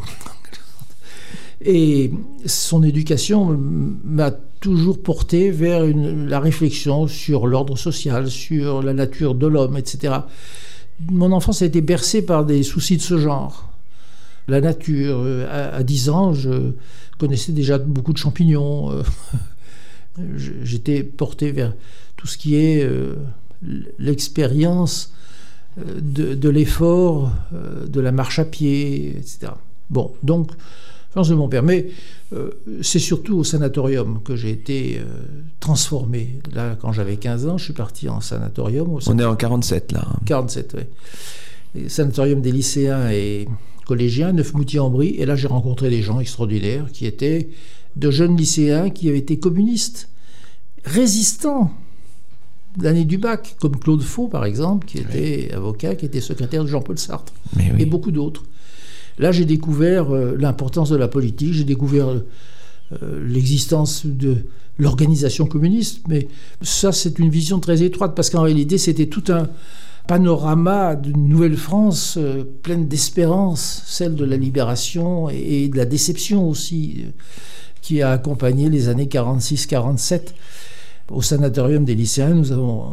[1.62, 2.10] Et
[2.46, 3.58] son éducation
[4.04, 10.14] m'a toujours porté vers la réflexion sur l'ordre social, sur la nature de l'homme, etc.
[11.10, 13.70] Mon enfance a été bercée par des soucis de ce genre.
[14.48, 16.72] La nature, euh, à, 10 ans, je
[17.18, 18.90] connaissais déjà beaucoup de champignons.
[18.90, 19.02] Euh,
[20.64, 21.74] j'étais porté vers
[22.16, 23.16] tout ce qui est euh,
[23.98, 25.12] l'expérience
[25.76, 27.30] de, l'effort,
[27.86, 29.52] de la marche à pied, etc.
[29.88, 30.50] Bon, donc
[31.14, 31.62] de mon père.
[31.62, 31.88] Mais
[32.32, 32.50] euh,
[32.82, 35.04] c'est surtout au sanatorium que j'ai été euh,
[35.58, 36.38] transformé.
[36.54, 38.98] Là, quand j'avais 15 ans, je suis parti en sanatorium.
[39.06, 40.06] On est en 47 là.
[40.26, 41.88] 47, oui.
[41.88, 43.48] Sanatorium des lycéens et
[43.86, 45.14] collégiens, Neufmoutier-en-Brie.
[45.18, 47.50] Et là, j'ai rencontré des gens extraordinaires qui étaient
[47.96, 50.08] de jeunes lycéens qui avaient été communistes,
[50.84, 51.72] résistants
[52.80, 56.68] l'année du bac, comme Claude Faux, par exemple, qui était avocat, qui était secrétaire de
[56.68, 57.32] Jean-Paul Sartre,
[57.78, 58.44] et beaucoup d'autres.
[59.20, 64.46] Là, j'ai découvert euh, l'importance de la politique, j'ai découvert euh, l'existence de
[64.78, 66.26] l'organisation communiste, mais
[66.62, 69.50] ça, c'est une vision très étroite, parce qu'en réalité, c'était tout un
[70.08, 76.48] panorama d'une nouvelle France euh, pleine d'espérance, celle de la libération et, de la déception
[76.48, 77.04] aussi,
[77.82, 80.32] qui a accompagné les années 46-47.
[81.10, 82.84] Au sanatorium des lycéens, nous avons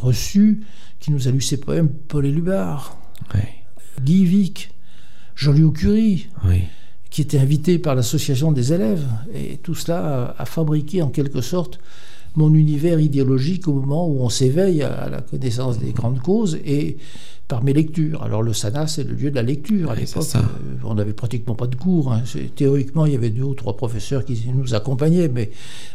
[0.00, 0.62] reçu,
[1.00, 2.96] qui nous a lu ses poèmes, Paul Éluard,
[4.02, 4.70] Guy Vic,
[5.36, 6.28] Jean-Louis Curie,
[7.10, 9.04] qui était invité par l'association des élèves.
[9.34, 11.78] Et tout cela a, fabriqué en quelque sorte
[12.34, 16.96] mon univers idéologique au moment où on s'éveille à la connaissance des grandes causes et
[17.48, 18.22] par mes lectures.
[18.22, 19.90] Alors le SANA, c'est le lieu de la lecture.
[19.90, 20.40] À l'époque, euh,
[20.84, 22.12] on n'avait pratiquement pas de cours.
[22.12, 22.22] Hein.
[22.56, 25.50] Théoriquement, il y avait deux ou trois professeurs qui nous accompagnaient, mais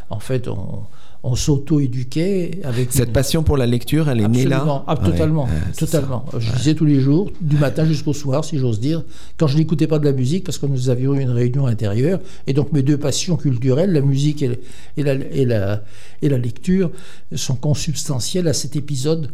[0.08, 0.84] en fait, on,
[1.24, 6.24] on s'auto-éduquait avec cette passion pour la lecture elle est née là ah, totalement totalement.
[6.36, 9.04] je lisais tous les jours du matin jusqu'au soir si j'ose dire
[9.36, 12.18] quand je n'écoutais pas de la musique parce que nous avions une réunion intérieure
[12.48, 14.48] et donc mes deux passions culturelles la musique et,
[14.96, 15.82] la, et, la,
[16.22, 16.90] et la, lecture
[17.34, 19.30] sont consubstantielles à cet épisode.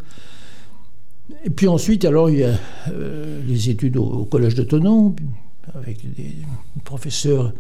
[1.45, 2.59] Et puis ensuite alors il y a
[2.91, 5.15] euh, les études au, collège de Tonon
[5.75, 6.37] avec des
[6.85, 7.53] professeurs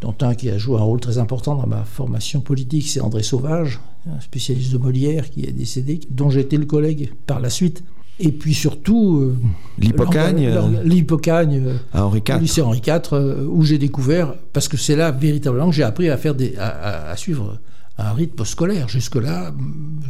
[0.00, 3.22] dont un qui a joué un rôle très important dans ma formation politique, c'est André
[3.22, 7.82] Sauvage, un spécialiste de Molière qui est décédé, dont j'étais le collègue par la suite.
[8.20, 9.20] Et puis surtout...
[9.20, 9.36] Euh,
[9.78, 12.36] L'Hippocagne euh, L'Hippocagne, euh, à Henri IV.
[12.36, 16.08] au lycée Henri IV, où j'ai découvert, parce que c'est là véritablement que j'ai appris
[16.08, 17.58] à, faire des, à, suivre
[17.96, 18.88] un rythme postcolaire.
[18.88, 19.52] Jusque-là,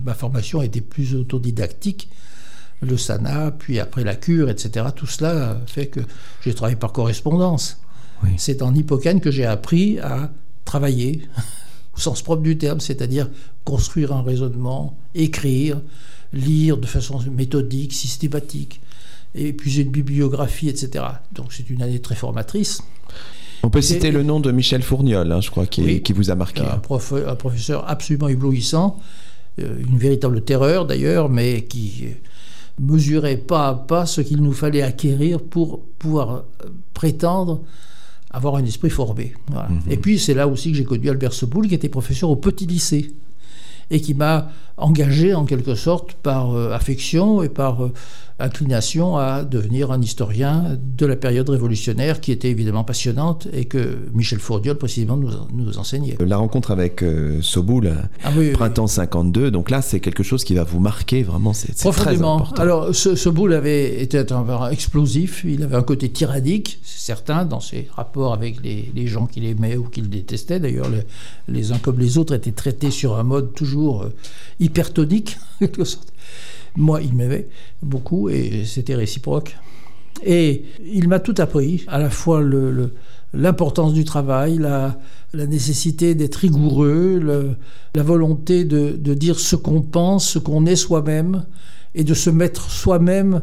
[0.05, 2.11] ma formation était plus autodidactique
[2.81, 4.87] le SANA, puis après la cure, etc.
[4.95, 6.01] Tout cela fait que
[6.45, 7.81] j'ai travaillé par correspondance.
[8.37, 10.31] C'est en Hippocane que j'ai appris à
[10.65, 11.23] travailler,
[11.97, 13.29] au sens propre du terme, c'est-à-dire
[13.65, 15.81] construire un raisonnement, écrire,
[16.33, 18.81] lire de façon méthodique, systématique,
[19.35, 21.05] épuiser une bibliographie, etc.
[21.33, 22.83] Donc c'est une année très formatrice.
[23.63, 26.35] On peut citer le nom de Michel Fourniol, hein, je crois, qui, qui, vous a
[26.35, 26.63] marqué.
[26.63, 26.81] Un,
[27.27, 29.01] un, professeur absolument éblouissant,
[29.59, 32.05] euh, une véritable terreur d'ailleurs, mais qui
[32.79, 37.63] mesurait pas à pas ce qu'il nous fallait acquérir pour pouvoir euh, prétendre
[38.39, 39.35] avoir un esprit formé.
[39.51, 39.81] Mhm.
[39.91, 42.67] Et puis c'est là aussi que j'ai connu Albert Seboul, qui était professeur au petit
[42.67, 43.13] lycée
[43.91, 47.93] et qui m'a engagé en quelque sorte par euh, affection et par euh,
[48.39, 53.99] inclination à devenir un historien de la période révolutionnaire qui était évidemment passionnante et que
[54.15, 56.17] Michel Fourdiol précisément nous, nous enseignait.
[56.21, 60.63] La rencontre avec euh, Soboul, ah printemps 52, donc là c'est quelque chose qui va
[60.63, 62.55] vous marquer vraiment, c'est très important.
[62.63, 67.89] Alors Soboul avait été un explosif, il avait un côté tyrannique, c'est certain, dans ses
[67.97, 70.61] rapports avec les, les gens qu'il aimait ou qu'il détestait.
[70.61, 71.03] D'ailleurs, les,
[71.49, 74.15] les, uns comme les autres étaient traités sur un mode toujours euh,
[74.69, 76.13] hypertonique, quelque sorte.
[76.77, 77.49] Moi, il m'aimait
[77.83, 79.57] beaucoup et c'était réciproque.
[80.25, 82.43] Et il m'a tout appris, à la fois
[83.35, 84.99] l'importance du travail, la,
[85.35, 87.57] nécessité d'être rigoureux,
[87.95, 91.45] la volonté de, dire ce qu'on pense, ce qu'on est soi-même,
[91.95, 93.43] et de se mettre soi-même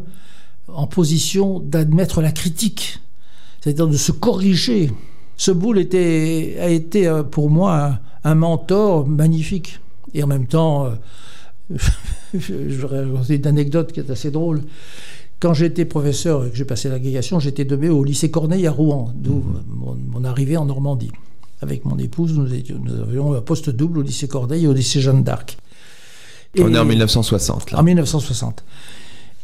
[0.67, 2.99] en position d'admettre la critique,
[3.61, 4.91] c'est-à-dire de se corriger.
[5.37, 9.79] Ce boule a été euh, pour moi un, mentor magnifique.
[10.15, 11.77] Et en même temps, euh,
[12.33, 14.63] je vais raconter une anecdote qui est assez drôle.
[15.39, 19.11] Quand j'étais professeur et que j'ai passé l'agrégation, j'étais nommé au lycée Corneille à Rouen,
[19.13, 21.11] d'où mon, arrivée en Normandie.
[21.61, 22.47] Avec mon épouse, nous,
[23.01, 25.57] avions un poste double au lycée Corneille et au lycée Jeanne d'Arc.
[26.57, 27.73] On est en 1960.
[27.73, 28.63] En 1960.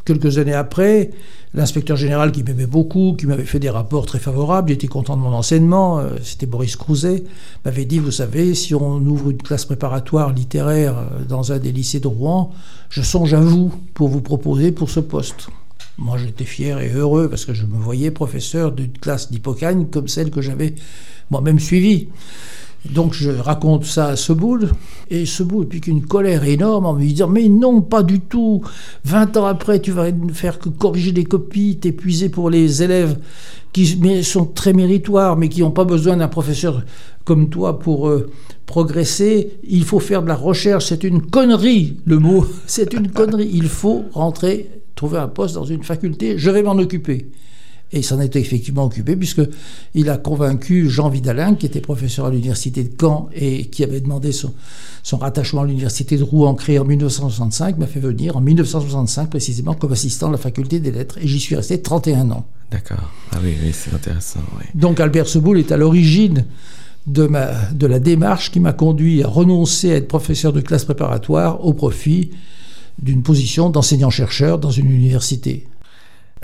[0.05, 1.11] Quelques années après,
[1.53, 5.15] l'inspecteur général qui m'aimait beaucoup, qui m'avait fait des rapports très favorables, il était content
[5.15, 7.23] de mon enseignement, euh, c'était Boris Crouzet,
[7.65, 11.71] m'avait dit, vous savez, si on ouvre une classe préparatoire littéraire euh, dans un des
[11.71, 12.51] lycées de Rouen,
[12.89, 15.49] je songe à vous pour vous proposer pour ce poste.
[15.97, 20.07] Moi, j'étais fier et heureux parce que je me voyais professeur d'une classe d'Hippocagne comme
[20.07, 20.73] celle que j'avais
[21.29, 22.07] moi-même suivie.
[22.89, 24.69] Donc je raconte ça à Seboul,
[25.09, 28.61] et Seboul puis qu'une colère énorme en me disant Mais non, pas du tout
[29.05, 33.19] 20 ans après, tu vas ne faire que corriger des copies, t'épuiser pour les élèves
[33.71, 36.83] qui sont très méritoires, mais qui n'ont pas besoin d'un professeur
[37.23, 38.29] comme toi pour euh,
[38.65, 39.59] progresser.
[39.63, 43.49] Il faut faire de la recherche, c'est une connerie, le mot, c'est une connerie.
[43.53, 47.27] Il faut rentrer, trouver un poste dans une faculté, je vais m'en occuper.
[47.93, 52.29] Et il s'en était effectivement occupé, puisqu'il a convaincu Jean Vidalin, qui était professeur à
[52.29, 54.53] l'université de Caen et qui avait demandé son,
[55.03, 59.73] son rattachement à l'université de Rouen, créée en 1965, m'a fait venir en 1965 précisément
[59.73, 61.17] comme assistant de la faculté des lettres.
[61.21, 62.45] Et j'y suis resté 31 ans.
[62.71, 63.11] D'accord.
[63.33, 64.39] Ah oui, oui c'est intéressant.
[64.73, 66.45] Donc Albert Seboul est à l'origine
[67.07, 70.85] de, ma, de la démarche qui m'a conduit à renoncer à être professeur de classe
[70.85, 72.31] préparatoire au profit
[73.01, 75.67] d'une position d'enseignant-chercheur dans une université.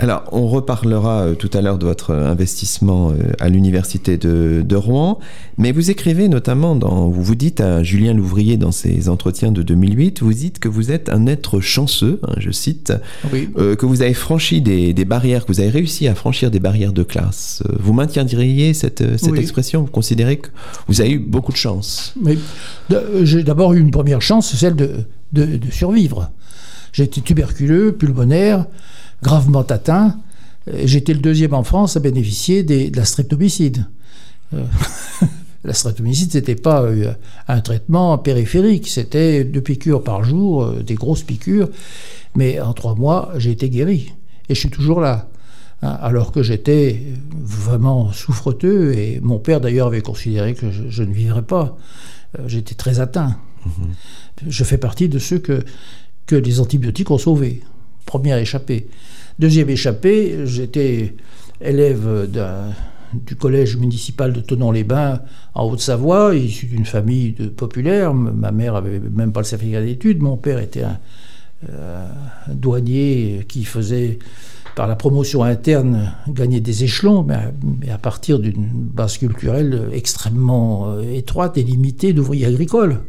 [0.00, 5.18] Alors, on reparlera euh, tout à l'heure de votre investissement euh, à l'université de, Rouen,
[5.56, 9.62] mais vous écrivez notamment dans, vous vous dites à Julien Louvrier dans ses entretiens de
[9.62, 12.92] 2008, vous dites que vous êtes un être chanceux, hein, je cite,
[13.34, 16.92] euh, que vous avez franchi des, barrières, que vous avez réussi à franchir des barrières
[16.92, 17.64] de classe.
[17.80, 20.48] Vous maintiendriez cette, cette expression Vous considérez que
[20.86, 22.38] vous avez eu beaucoup de chance Oui.
[23.22, 24.90] J'ai d'abord eu une première chance, celle de,
[25.32, 26.30] de, de survivre.
[26.92, 28.66] J'étais tuberculeux, pulmonaire
[29.22, 30.18] gravement atteint.
[30.84, 33.88] J'étais le deuxième en France à bénéficier de la streptomycine.
[34.54, 34.64] Euh,
[35.64, 37.12] la streptomycine, ce n'était pas euh,
[37.48, 41.68] un traitement périphérique, c'était deux piqûres par jour, euh, des grosses piqûres.
[42.36, 44.12] Mais en trois mois, j'ai été guéri.
[44.48, 45.28] Et je suis toujours là.
[45.82, 47.02] Hein, alors que j'étais
[47.40, 51.76] vraiment souffreteux, et mon père d'ailleurs avait considéré que je, ne vivrais pas.
[52.46, 53.36] J'étais très atteint.
[53.66, 54.48] Mm-hmm.
[54.48, 55.64] Je fais partie de ceux que,
[56.26, 57.62] que les antibiotiques ont sauvés
[58.08, 58.88] première échappée.
[59.38, 61.14] Deuxième échappée, j'étais
[61.60, 62.28] élève
[63.12, 65.20] du collège municipal de Tonon-les-Bains
[65.54, 68.12] en Haute-Savoie, issu d'une famille de populaire.
[68.14, 70.22] Ma mère avait même pas le certificat d'études.
[70.22, 70.98] Mon père était un,
[71.70, 72.08] euh,
[72.48, 74.18] douanier qui faisait,
[74.74, 81.02] par la promotion interne, gagner des échelons, mais à, partir d'une base culturelle extrêmement euh,
[81.14, 83.02] étroite et limitée d'ouvriers agricoles.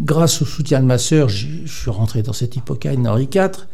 [0.00, 3.66] Grâce au soutien de ma sœur, je, suis rentré dans cette hypocagne Henri IV,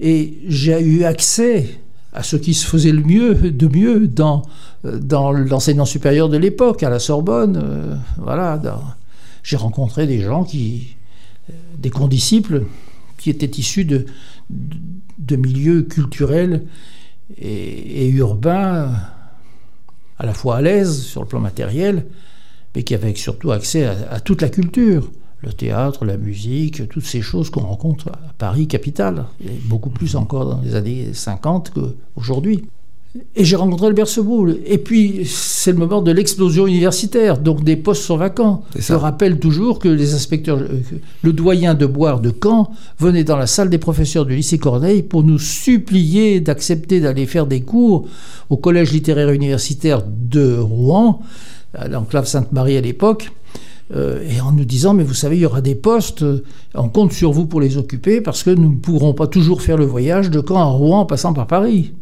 [0.00, 1.80] et j'ai eu accès
[2.12, 4.42] à ce qui se faisait le mieux, de mieux dans,
[4.84, 7.60] dans l'enseignement supérieur de l'époque, à la Sorbonne.
[7.62, 8.60] Euh, voilà,
[9.42, 10.96] j'ai rencontré des gens qui,
[11.50, 12.64] euh, des condisciples,
[13.18, 14.06] qui étaient issus de,
[15.36, 16.64] milieux culturels
[17.36, 18.92] et, urbains,
[20.18, 22.06] à la fois à l'aise sur le plan matériel,
[22.74, 27.22] mais qui avaient surtout accès à toute la culture le théâtre, la musique, toutes ces
[27.22, 32.64] choses qu'on rencontre à Paris, capitale, et beaucoup plus encore dans les années 50 qu'aujourd'hui.
[33.36, 34.58] Et j'ai rencontré Albert Seboul.
[34.66, 38.64] Et puis, c'est le moment de l'explosion universitaire, donc des postes sont vacants.
[38.76, 40.82] Je rappelle toujours que les inspecteurs, euh,
[41.22, 45.02] le doyen de Boire de Caen venait dans la salle des professeurs du lycée Corneille
[45.02, 48.06] pour nous supplier d'accepter d'aller faire des cours
[48.50, 51.22] au collège littéraire universitaire de Rouen,
[51.74, 53.30] à l'enclave Sainte-Marie à l'époque.
[53.94, 56.88] Euh, et en nous disant, mais vous savez, il y aura des postes, euh, on
[56.88, 59.86] compte sur vous pour les occuper, parce que nous ne pourrons pas toujours faire le
[59.86, 61.94] voyage de Caen à Rouen en passant par Paris.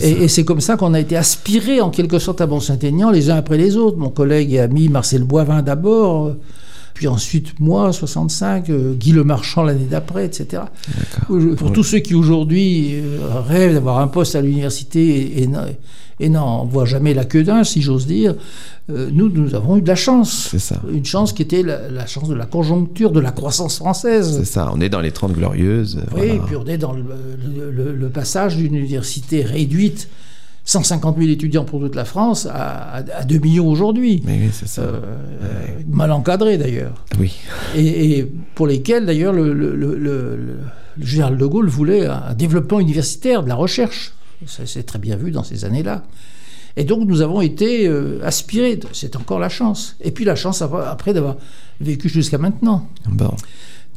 [0.00, 3.36] et, c'est comme ça qu'on a été aspirés en quelque sorte à Mont-Saint-Aignan, les uns
[3.36, 3.96] après les autres.
[3.96, 6.40] Mon collègue et ami Marcel Boivin d'abord, euh,
[6.98, 10.64] puis ensuite moi, 65, Guy Le Marchand l'année d'après, etc.
[11.56, 12.96] Pour tous ceux qui aujourd'hui
[13.46, 15.48] rêvent d'avoir un poste à l'université et,
[16.18, 18.34] et n'en voient jamais la queue d'un, si j'ose dire,
[18.90, 20.48] euh, nous, nous avons eu de la chance.
[20.50, 20.82] C'est ça.
[20.90, 24.38] Une chance qui était la, chance de la conjoncture, de la croissance française.
[24.38, 26.00] C'est ça, on est dans les 30 glorieuses.
[26.16, 30.08] Oui, et puis on est dans le, passage d'une université réduite
[30.68, 34.22] 150 000 étudiants pour toute la France à, 2 millions aujourd'hui.
[34.26, 34.82] Oui, c'est ça.
[34.82, 35.00] Euh,
[35.88, 36.92] mal encadré d'ailleurs.
[37.18, 37.34] Oui.
[37.74, 40.58] Et, pour lesquels d'ailleurs le,
[41.00, 44.12] général de Gaulle voulait un développement universitaire, de la recherche.
[44.44, 46.04] Ça s'est très bien vu dans ces années-là.
[46.76, 49.96] Et donc nous avons été euh, aspirés, c'est encore la chance.
[50.02, 51.36] Et puis la chance après d'avoir
[51.80, 52.86] vécu jusqu'à maintenant.
[53.08, 53.34] Bon.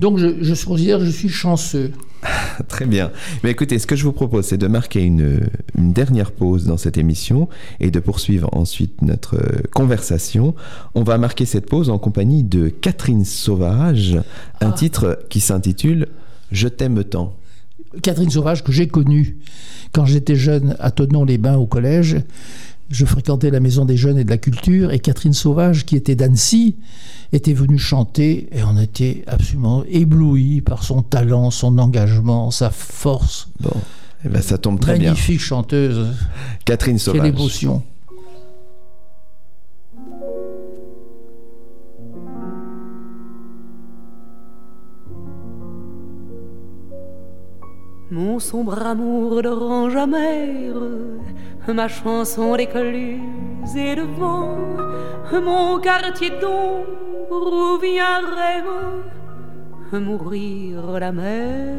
[0.02, 1.92] Donc je, je considère que je suis chanceux.
[2.68, 3.12] Très bien.
[3.44, 5.42] Mais écoutez, ce que je vous propose, c'est de marquer une,
[5.78, 7.48] une, dernière pause dans cette émission
[7.80, 9.38] et de poursuivre ensuite notre
[9.74, 10.56] conversation.
[10.96, 14.16] On va marquer cette pause en compagnie de Catherine Sauvage,
[14.60, 14.72] un ah.
[14.72, 16.08] titre qui s'intitule
[16.52, 17.36] Je t'aime tant.
[18.02, 19.38] Catherine Sauvage, que j'ai connue
[19.92, 22.18] quand j'étais jeune à Tonon-les-Bains au collège.
[22.92, 26.16] Je fréquentais la Maison des Jeunes et de la Culture, et Catherine Sauvage, qui était
[26.16, 26.76] d'Annecy,
[27.32, 33.48] était venue chanter, et on était absolument éblouis par son talent, son engagement, sa force.
[33.62, 33.72] Bon,
[34.26, 35.12] eh ben, ça tombe très bien.
[35.12, 36.08] Magnifique chanteuse.
[36.66, 37.22] Catherine Sauvage.
[37.22, 37.82] Quelle émotion.
[48.12, 50.76] Mon sombre amour d'orange amère,
[51.68, 54.58] ma chanson d'écluse et de vent,
[55.32, 61.76] mon quartier d'ombre où vient rêve mourir la mer.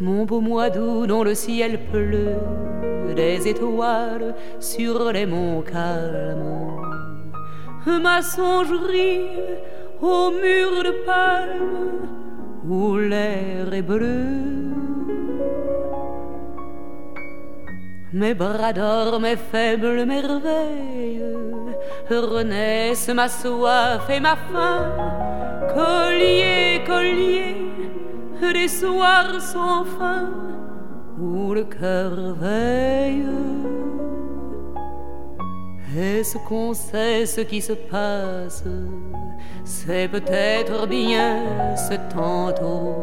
[0.00, 2.36] Mon beau mois d'août dont le ciel pleut
[3.14, 6.76] des étoiles sur les monts calmes,
[7.86, 9.28] ma songerie
[10.02, 12.08] au mur de palme
[12.68, 14.66] où l'air est bleu.
[18.16, 21.22] Mes bras d'or, mes faibles merveilles,
[22.08, 24.90] renaissent ma soif et ma faim.
[25.74, 27.56] Collier, collier,
[28.40, 30.30] des soirs sans fin
[31.20, 33.26] où le cœur veille.
[35.94, 38.64] Est-ce qu'on sait ce qui se passe?
[39.62, 42.94] C'est peut-être bien ce tantôt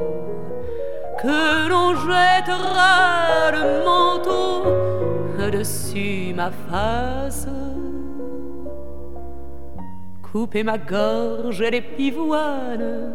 [1.21, 4.82] que l'on jettera le manteau
[5.51, 7.47] dessus ma face.
[10.21, 13.13] Couper ma gorge et les pivoines,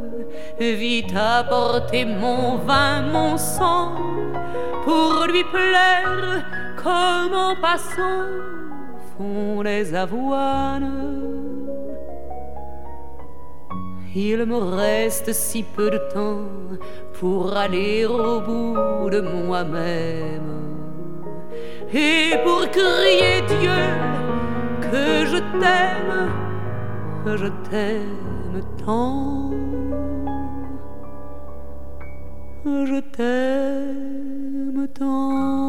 [0.61, 3.93] vite apporter mon vin, mon sang,
[4.85, 6.45] pour lui plaire
[6.77, 8.59] comme en passant
[9.17, 11.19] font les avoines.
[14.15, 16.47] Il me reste si peu de temps
[17.19, 20.68] pour aller au bout de moi-même
[21.93, 23.81] et pour crier Dieu
[24.81, 26.31] que je t'aime,
[27.27, 29.51] je t'aime tant,
[32.65, 35.69] je t'aime tant.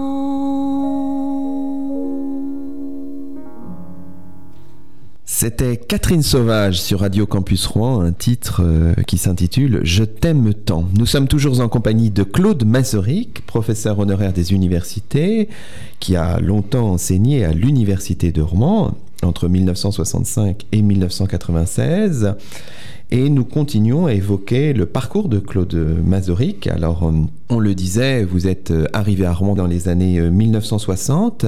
[5.41, 10.83] C'était Catherine Sauvage sur Radio Campus Rouen, un titre euh, qui s'intitule Je t'aime tant.
[10.97, 15.47] Nous sommes toujours en compagnie de Claude Mazeric, professeur honoraire des universités,
[16.01, 22.35] qui a longtemps enseigné à l'Université de Rouen entre 1965 et 1996.
[23.11, 26.67] Et nous continuons à évoquer le parcours de Claude Mazoric.
[26.67, 27.13] Alors, euh,
[27.47, 31.45] on le disait, vous êtes euh, arrivé à Rouen dans les années 1960.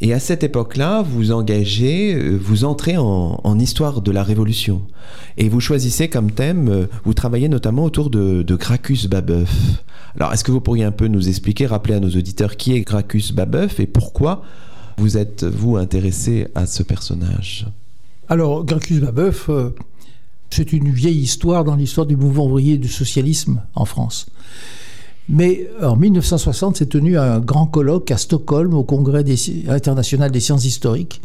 [0.00, 4.82] Et à cette époque-là, vous engagez, euh, vous entrez en, histoire de la Révolution.
[5.38, 9.50] Et vous choisissez comme thème, euh, vous travaillez notamment autour de, Gracchus Babeuf.
[10.16, 12.82] Alors, est-ce que vous pourriez un peu nous expliquer, rappeler à nos auditeurs qui est
[12.82, 14.42] Gracchus Babeuf et pourquoi
[14.98, 17.66] vous êtes, vous, intéressé à ce personnage?
[18.28, 19.74] Alors, Gracchus Babeuf, euh,
[20.50, 24.26] c'est une vieille histoire dans l'histoire du mouvement ouvrier du socialisme en France.
[25.28, 29.24] Mais en 1960 s'est tenu un grand colloque à Stockholm au Congrès
[29.68, 31.20] international des sciences historiques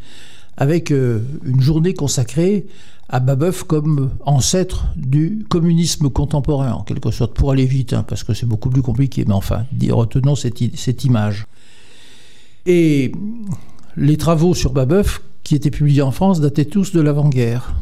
[0.57, 2.65] avec euh, une journée consacrée
[3.09, 8.23] à Babeuf comme ancêtre du communisme contemporain, en quelque sorte, pour aller vite, hein, parce
[8.23, 11.45] que c'est beaucoup plus compliqué, mais enfin, retenons cette, image.
[12.65, 13.11] Et
[13.97, 17.75] les travaux sur Babeuf, qui étaient publiés en France, dataient tous de l'avant-guerre.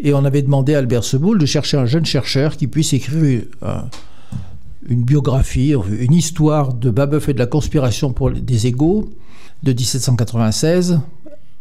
[0.00, 3.42] Et on avait demandé à Albert Seboul de chercher un jeune chercheur qui puisse écrire
[3.62, 3.84] un,
[4.88, 9.10] une biographie, une histoire de Babeuf et de la conspiration pour des égaux
[9.62, 11.00] de 1796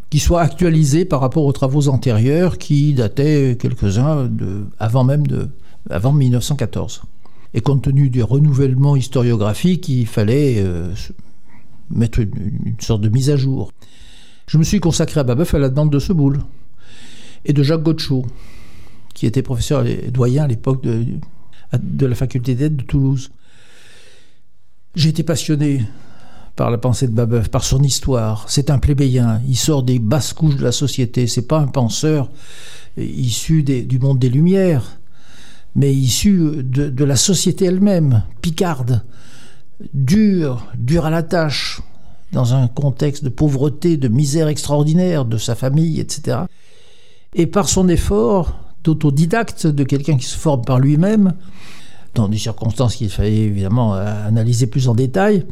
[0.10, 4.30] qui soit actualisée par rapport aux travaux antérieurs qui dataient quelques-uns
[4.80, 5.50] avant même de
[5.90, 7.04] avant 1914.
[7.54, 10.94] Et compte tenu du renouvellement historiographique, il fallait euh,
[11.90, 13.72] mettre une, sorte de mise à jour.
[14.48, 16.40] Je me suis consacré à Babeuf à la demande de Seboul
[17.46, 18.26] et de Jacques Godchaud,
[19.14, 21.06] qui était professeur et doyen à l'époque de,
[21.78, 23.32] de la faculté d'aide de Toulouse.
[24.96, 25.86] J'ai été passionné
[26.56, 28.46] par la pensée de Babeuf, par son histoire.
[28.50, 32.30] C'est un plébéien, il sort des basses couches de la société, c'est pas un penseur
[32.98, 35.00] issu du monde des Lumières,
[35.76, 39.06] mais issu de, la société elle-même, picarde,
[39.94, 41.82] dur, dur à la tâche,
[42.34, 46.40] dans un contexte de pauvreté, de misère extraordinaire de sa famille, etc.
[47.34, 51.34] Et par son effort, d'autodidacte, de quelqu'un qui se forme par lui-même,
[52.16, 55.46] dans des circonstances qu'il fallait évidemment analyser plus en détail,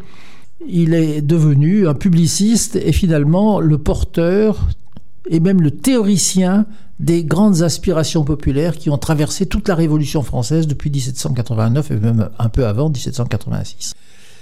[0.67, 4.67] il est devenu un publiciste et finalement le porteur
[5.29, 6.65] et même le théoricien
[6.99, 12.29] des grandes aspirations populaires qui ont traversé toute la Révolution française depuis 1789 et même
[12.39, 13.93] un peu avant 1786.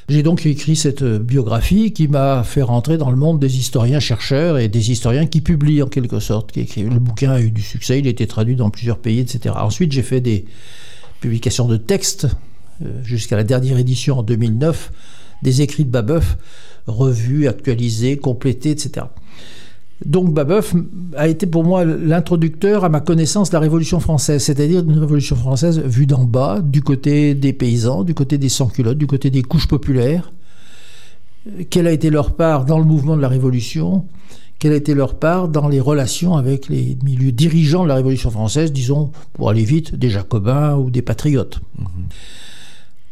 [0.08, 4.68] J'ai donc écrit cette biographie qui m'a fait rentrer dans le monde des historiens-chercheurs et
[4.68, 6.56] des historiens qui publient en quelque sorte.
[6.56, 9.56] Le bouquin a eu du succès, il a été traduit dans plusieurs pays, etc.
[9.58, 10.46] Ensuite, j'ai fait des
[11.22, 12.28] publications de textes
[12.84, 14.92] euh, jusqu'à la dernière édition en 2009,
[15.42, 16.38] des écrits de Babeuf,
[16.86, 19.08] revus, actualisés, complétés, etc.
[20.06, 20.76] Donc Babeuf
[21.18, 25.36] a été pour moi l'introducteur à ma connaissance de la Révolution française, c'est-à-dire une Révolution
[25.36, 29.42] française vue d'en bas, du côté des paysans, du côté des sans-culottes, du côté des
[29.42, 30.32] couches populaires.
[31.72, 34.06] Quelle a été leur part dans le mouvement de la Révolution?
[34.60, 38.30] Quelle a été leur part dans les relations avec les milieux dirigeants de la Révolution
[38.30, 41.60] française, disons, pour aller vite, des jacobins ou des patriotes?
[41.80, 41.88] Mhm.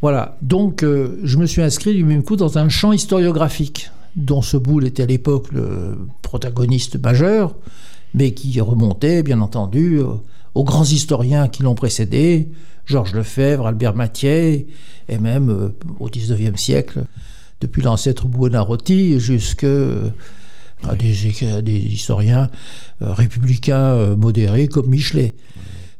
[0.02, 4.42] Voilà, donc euh, je me suis inscrit du même coup dans un champ historiographique dont
[4.42, 7.56] ce boule était à l'époque le protagoniste majeur,
[8.14, 10.08] mais qui remontait, bien entendu, euh,
[10.54, 12.50] aux grands historiens qui l'ont précédé,
[12.86, 14.66] Georges Lefebvre, Albert Mathieu,
[15.10, 17.06] et même euh, au XIXe siècle,
[17.62, 20.10] depuis l'ancêtre Buonarroti jusqu'à euh,
[21.00, 22.50] des, historiens
[23.00, 25.32] républicains modérés comme Michelet.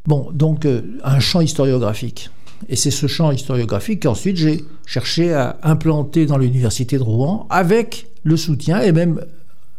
[0.06, 0.68] Bon, donc
[1.04, 2.30] un champ historiographique.
[2.70, 8.08] Et c'est ce champ historiographique qu'ensuite j'ai cherché à implanter dans l'université de Rouen avec
[8.24, 9.22] le soutien et même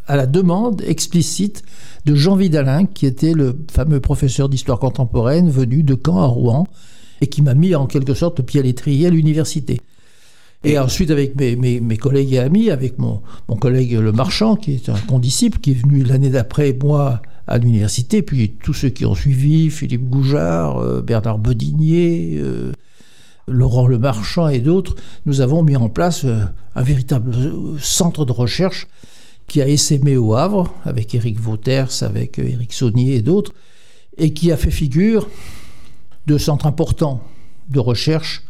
[0.06, 1.62] à la demande explicite
[2.04, 6.66] de Jean Vidalin, qui était le fameux professeur d'histoire contemporaine venu de Caen à Rouen
[7.20, 9.80] et qui m'a mis en quelque sorte pied à l'étrier à l'université.
[10.64, 13.20] Et ensuite, avec mes, collègues et amis, avec mon
[13.60, 18.22] collègue Le Marchand, qui est un condisciple, qui est venu l'année d'après, moi, à l'université,
[18.22, 22.72] puis tous ceux qui ont suivi, Philippe Goujard, euh, Bernard Bodinier, euh,
[23.46, 27.34] Laurent Le Marchand et d'autres, nous avons mis en place euh, un véritable
[27.78, 28.86] centre de recherche
[29.46, 33.52] qui a essaimé au Havre, avec Éric Vauters, avec Éric Saunier et d'autres,
[34.16, 35.28] et qui a fait figure
[36.26, 37.22] de centre important
[37.68, 38.42] de recherche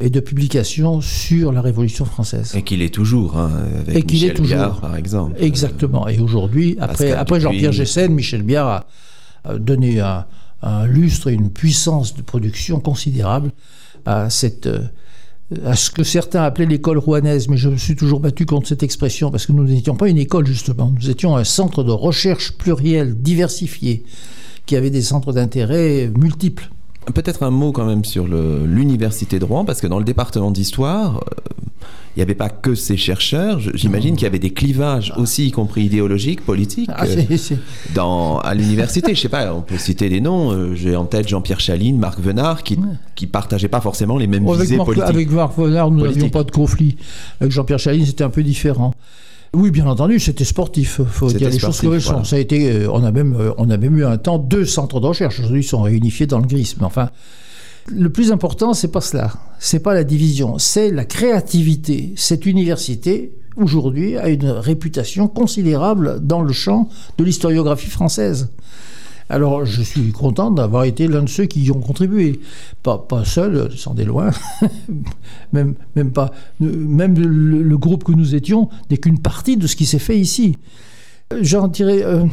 [0.00, 2.54] et de publication sur la Révolution française.
[2.54, 4.80] Et qu'il est toujours, hein, avec et Michel est toujours.
[4.80, 5.36] par exemple.
[5.40, 6.06] Exactement.
[6.08, 8.86] Et aujourd'hui, après, après Jean-Pierre Gessen, Michel Biard
[9.44, 10.26] a, donné un,
[10.86, 13.52] lustre et une puissance de production considérable
[14.04, 14.68] à cette
[15.64, 18.82] à ce que certains appelaient l'école rouanaise, mais je me suis toujours battu contre cette
[18.82, 22.52] expression parce que nous n'étions pas une école justement, nous étions un centre de recherche
[22.58, 24.02] pluriel, diversifié,
[24.66, 26.68] qui avait des centres d'intérêt multiples.
[27.14, 31.16] Peut-être un mot quand même sur l'université de Rouen, parce que dans le département d'histoire,
[31.18, 31.66] euh,
[32.16, 33.60] il n'y avait pas que ces chercheurs.
[33.74, 37.36] J'imagine qu'il y avait des clivages aussi, y compris idéologiques, politiques, ah, euh,
[37.94, 39.14] Dans, à l'université.
[39.14, 40.50] Je sais pas, on peut citer des noms.
[40.50, 44.50] Euh, j'ai en tête Jean-Pierre Chaline, Marc Venard, qui ne partageaient pas forcément les mêmes
[44.50, 45.08] visées politiques.
[45.08, 46.96] Avec Marc Venard, nous n'avions pas de conflit.
[47.40, 48.94] Avec Jean-Pierre Chaline, c'était un peu différent.
[49.56, 50.96] Oui, bien entendu, c'était sportif.
[51.00, 52.24] Il faut dire les choses comme elles sont.
[52.24, 54.66] Ça a été, euh, on a même, euh, on a même eu un temps deux
[54.66, 55.38] centres de recherche.
[55.38, 56.74] Aujourd'hui, ils sont réunifiés dans le GRIS.
[56.78, 57.08] Mais enfin,
[57.88, 59.32] le plus important, c'est pas cela.
[59.58, 62.12] C'est pas la division, c'est la créativité.
[62.16, 68.50] Cette université aujourd'hui a une réputation considérable dans le champ de l'historiographie française.
[69.28, 72.40] Alors, je suis content d'avoir été l'un de ceux qui y ont contribué.
[72.82, 74.30] Pas, pas seul, sans des loin,
[75.52, 76.30] même, même pas.
[76.60, 80.56] Même le, groupe que nous étions n'est qu'une partie de ce qui s'est fait ici.
[81.40, 82.24] J'en dirais euh,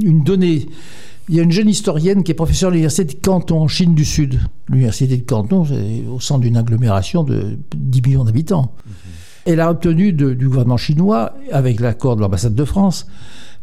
[0.00, 0.68] une donnée.
[1.28, 3.94] Il y a une jeune historienne qui est professeure à l'université de Canton, en Chine
[3.94, 4.40] du Sud.
[4.68, 8.72] L'université de Canton, c'est au centre d'une agglomération de 10 millions d'habitants.
[8.86, 8.92] Mhm.
[9.44, 13.06] Elle a obtenu du gouvernement chinois, avec l'accord de l'ambassade de France,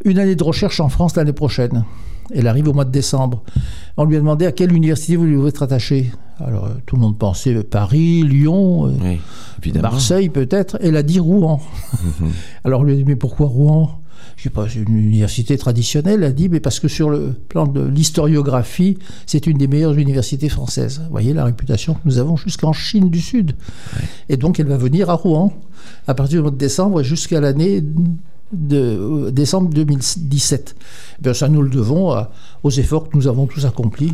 [0.04, 1.86] une année de recherche en France l'année prochaine.
[2.34, 3.44] Elle arrive au mois de décembre.
[3.98, 6.12] On lui a demandé à quelle université vous voulez être attaché.
[6.40, 10.78] Alors euh, tout le monde pensait Paris, Lyon, euh, Marseille peut-être.
[10.82, 11.62] Elle a dit Rouen.
[12.64, 14.02] Alors on lui a dit mais pourquoi Rouen?
[14.38, 17.34] Je sais pas, c'est une université traditionnelle, elle a dit, mais parce que sur le
[17.48, 21.02] plan de l'historiographie, c'est une des meilleures universités françaises.
[21.06, 23.54] Vous voyez la réputation que nous avons jusqu'en Chine du Sud.
[24.28, 25.54] Et donc elle va venir à Rouen
[26.08, 27.82] à partir du mois de décembre jusqu'à l'année
[28.52, 30.76] de euh, décembre 2017.
[31.26, 32.16] Eh ça, nous le devons
[32.64, 34.14] aux efforts que nous avons tous accomplis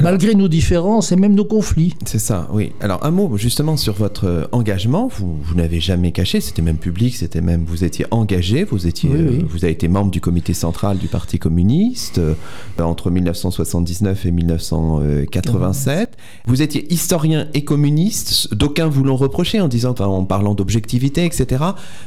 [0.00, 1.94] malgré nos différences et même nos conflits.
[2.04, 2.72] C'est ça, oui.
[2.80, 5.08] Alors un mot justement sur votre euh, engagement.
[5.08, 9.10] Vous, vous n'avez jamais caché, c'était même public, c'était même vous étiez engagé, vous étiez,
[9.12, 12.34] euh, vous avez été membre du comité central du Parti communiste euh,
[12.78, 16.16] entre 1979 et 1987.
[16.46, 18.54] Vous étiez historien et communiste.
[18.54, 21.64] D'aucuns vous l'ont reproché en disant, en parlant d'objectivité, etc.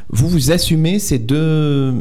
[0.10, 1.94] Vous vous assumez ces deux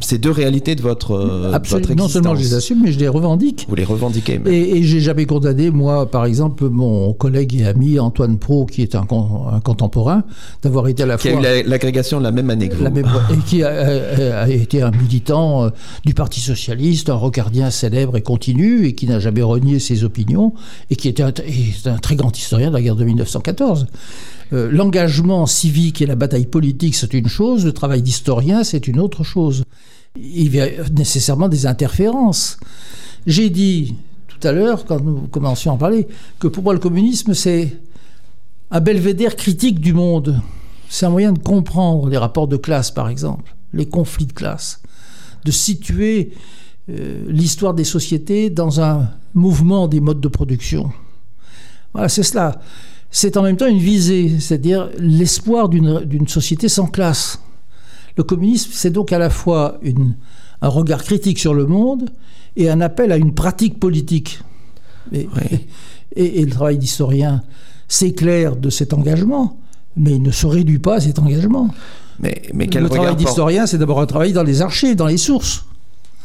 [0.00, 1.86] ces deux réalités de votre, euh, de Absolument.
[1.88, 2.64] votre non seulement je les existence.
[2.64, 3.66] assume, mais je les revendique.
[3.68, 4.38] Vous les revendiquez.
[4.38, 4.52] même.
[4.52, 8.82] Et, et j'ai jamais condamné, moi, par exemple, mon collègue et ami Antoine Pro, qui
[8.82, 10.24] est un, con- un contemporain,
[10.62, 12.76] d'avoir été à la Qui a fois eu la- l'agrégation de la même année que
[12.76, 12.84] vous.
[12.84, 15.68] la même- et qui a, a- a été un militant euh,
[16.04, 20.54] du Parti socialiste, un rocardien célèbre et continu, et qui n'a jamais renié ses opinions,
[20.90, 23.86] et qui était un, est un très grand historien de la guerre de 1914.
[24.54, 29.00] Euh, L'engagement civique et la bataille politique, c'est une chose, le travail d'historien, c'est une
[29.00, 29.64] autre chose.
[30.16, 32.58] Il y a nécessairement des interférences.
[33.26, 33.96] J'ai dit
[34.28, 36.06] tout à l'heure, quand nous commencions à en parler,
[36.38, 37.76] que pour moi le communisme, c'est
[38.70, 40.40] un belvédère critique du monde.
[40.88, 44.80] C'est un moyen de comprendre les rapports de classe, par exemple, les conflits de classe,
[45.44, 46.32] de situer
[46.90, 50.92] euh, l'histoire des sociétés dans un mouvement des modes de production.
[51.92, 52.60] Voilà, c'est cela.
[53.16, 57.38] C'est en même temps une visée, c'est-à-dire l'espoir d'une société sans classe.
[58.16, 60.16] Le communisme, c'est donc à la fois une-
[60.60, 62.10] un regard critique sur le monde
[62.56, 64.40] et un appel à une pratique politique.
[65.12, 65.60] Et, Oui.
[66.16, 67.42] et- et le travail d'historien
[67.86, 69.58] s'éclaire de cet engagement,
[69.96, 71.72] mais il ne se réduit pas à cet engagement.
[72.18, 75.18] Mais, mais quel le travail d'historien, c'est d'abord un travail dans les archives, dans les
[75.18, 75.66] sources.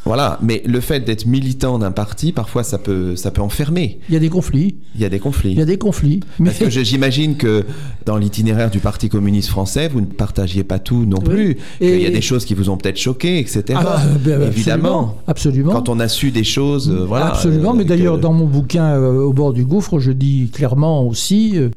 [0.09, 3.99] Voilà, mais le fait d'être militant d'un parti, parfois ça peut, ça peut enfermer.
[4.09, 4.75] Il y a des conflits.
[4.95, 5.51] Il y a des conflits.
[5.51, 6.21] Il y a des conflits.
[6.39, 7.63] Mais Parce que j'imagine que
[8.07, 11.29] dans l'itinéraire du Parti communiste français, vous ne partagiez pas tout non Oui.
[11.29, 11.57] plus.
[11.79, 13.63] Et- Il y a des choses qui vous ont peut-être choqué, etc.
[13.85, 15.15] Ah, ben, Évidemment.
[15.27, 15.73] Absolument.
[15.73, 17.27] Quand on a su des choses, euh, voilà.
[17.27, 20.49] Absolument, euh, mais d'ailleurs, que- dans mon bouquin euh, Au bord du gouffre, je dis
[20.51, 21.69] clairement aussi euh,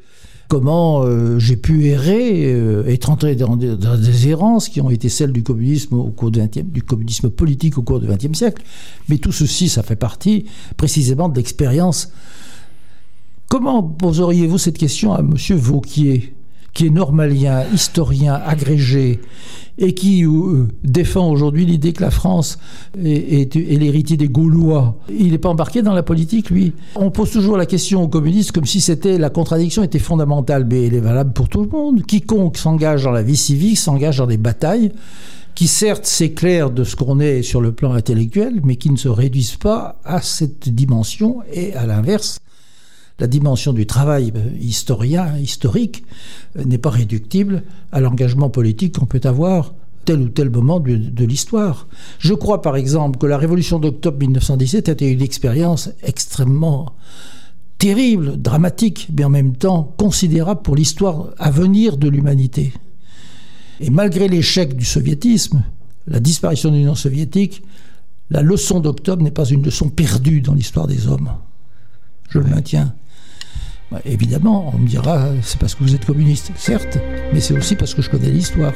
[0.47, 5.31] comment euh, j'ai pu errer, euh, être entré dans, des- errances qui ont été celles
[5.31, 8.63] du communisme au cours du, 20e du communisme politique au cours du XXe siècle.
[9.09, 10.45] Mais tout ceci, ça fait partie
[10.77, 12.11] précisément de l'expérience.
[13.49, 15.35] Comment poseriez-vous cette question à M.
[15.57, 16.33] Vauquier,
[16.73, 19.19] qui est normalien, historien agrégé,
[19.77, 22.59] et qui euh, défend aujourd'hui l'idée que la France
[23.03, 24.97] est, est- est l'héritier des Gaulois.
[25.09, 26.73] Il n'est pas embarqué dans la politique, lui.
[26.95, 30.85] On pose toujours la question aux communistes comme si c'était la contradiction était fondamentale, mais
[30.87, 32.03] elle est valable pour tout le monde.
[32.05, 34.91] Quiconque s'engage dans la vie civique s'engage dans des batailles
[35.55, 39.07] qui certes s'éclairent de ce qu'on est sur le plan intellectuel, mais qui ne se
[39.09, 42.39] réduisent pas à cette dimension et à l'inverse.
[43.19, 46.03] La dimension du travail euh, historien, historique,
[46.57, 49.73] euh, n'est pas réductible à l'engagement politique qu'on peut avoir
[50.05, 51.87] tel ou tel moment de, de l'histoire.
[52.19, 56.93] Je crois par exemple que la révolution d'octobre 1917 a été une expérience extrêmement
[57.77, 62.73] terrible, dramatique, mais en même temps considérable pour l'histoire à venir de l'humanité.
[63.79, 65.63] Et malgré l'échec du soviétisme,
[66.07, 67.63] la disparition de l'Union soviétique,
[68.29, 71.31] la leçon d'octobre n'est pas une leçon perdue dans l'histoire des hommes.
[72.29, 72.95] Je le maintiens.
[73.91, 76.97] Bah, évidemment, on me dira, c'est parce que vous êtes communiste, certes,
[77.31, 78.73] mais c'est aussi parce que je connais l'histoire.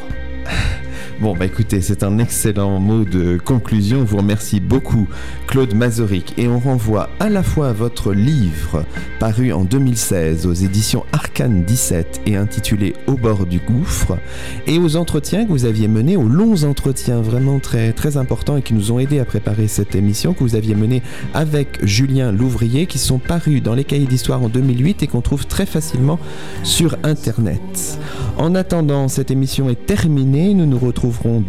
[1.19, 4.03] Bon, bah écoutez, c'est un excellent mot de conclusion.
[4.03, 5.07] Vous remercie beaucoup,
[5.47, 6.35] Claude Mazoric.
[6.37, 8.85] Et on renvoie à la fois à votre livre,
[9.19, 14.19] paru en 2016 aux éditions Arcane 17 et intitulé Au bord du gouffre,
[14.67, 18.61] et aux entretiens que vous aviez menés, aux longs entretiens vraiment très, très importants et
[18.61, 21.01] qui nous ont aidés à préparer cette émission, que vous aviez menés
[21.33, 25.47] avec Julien Louvrier, qui sont parus dans les cahiers d'histoire en 2008 et qu'on trouve
[25.47, 26.19] très facilement
[26.61, 27.97] sur Internet.
[28.37, 30.53] En attendant, cette émission est terminée.
[30.53, 30.77] Nous nous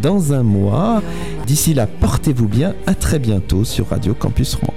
[0.01, 1.03] dans un mois.
[1.47, 2.75] D'ici là, portez-vous bien.
[2.87, 4.75] À très bientôt sur Radio Campus Rouen.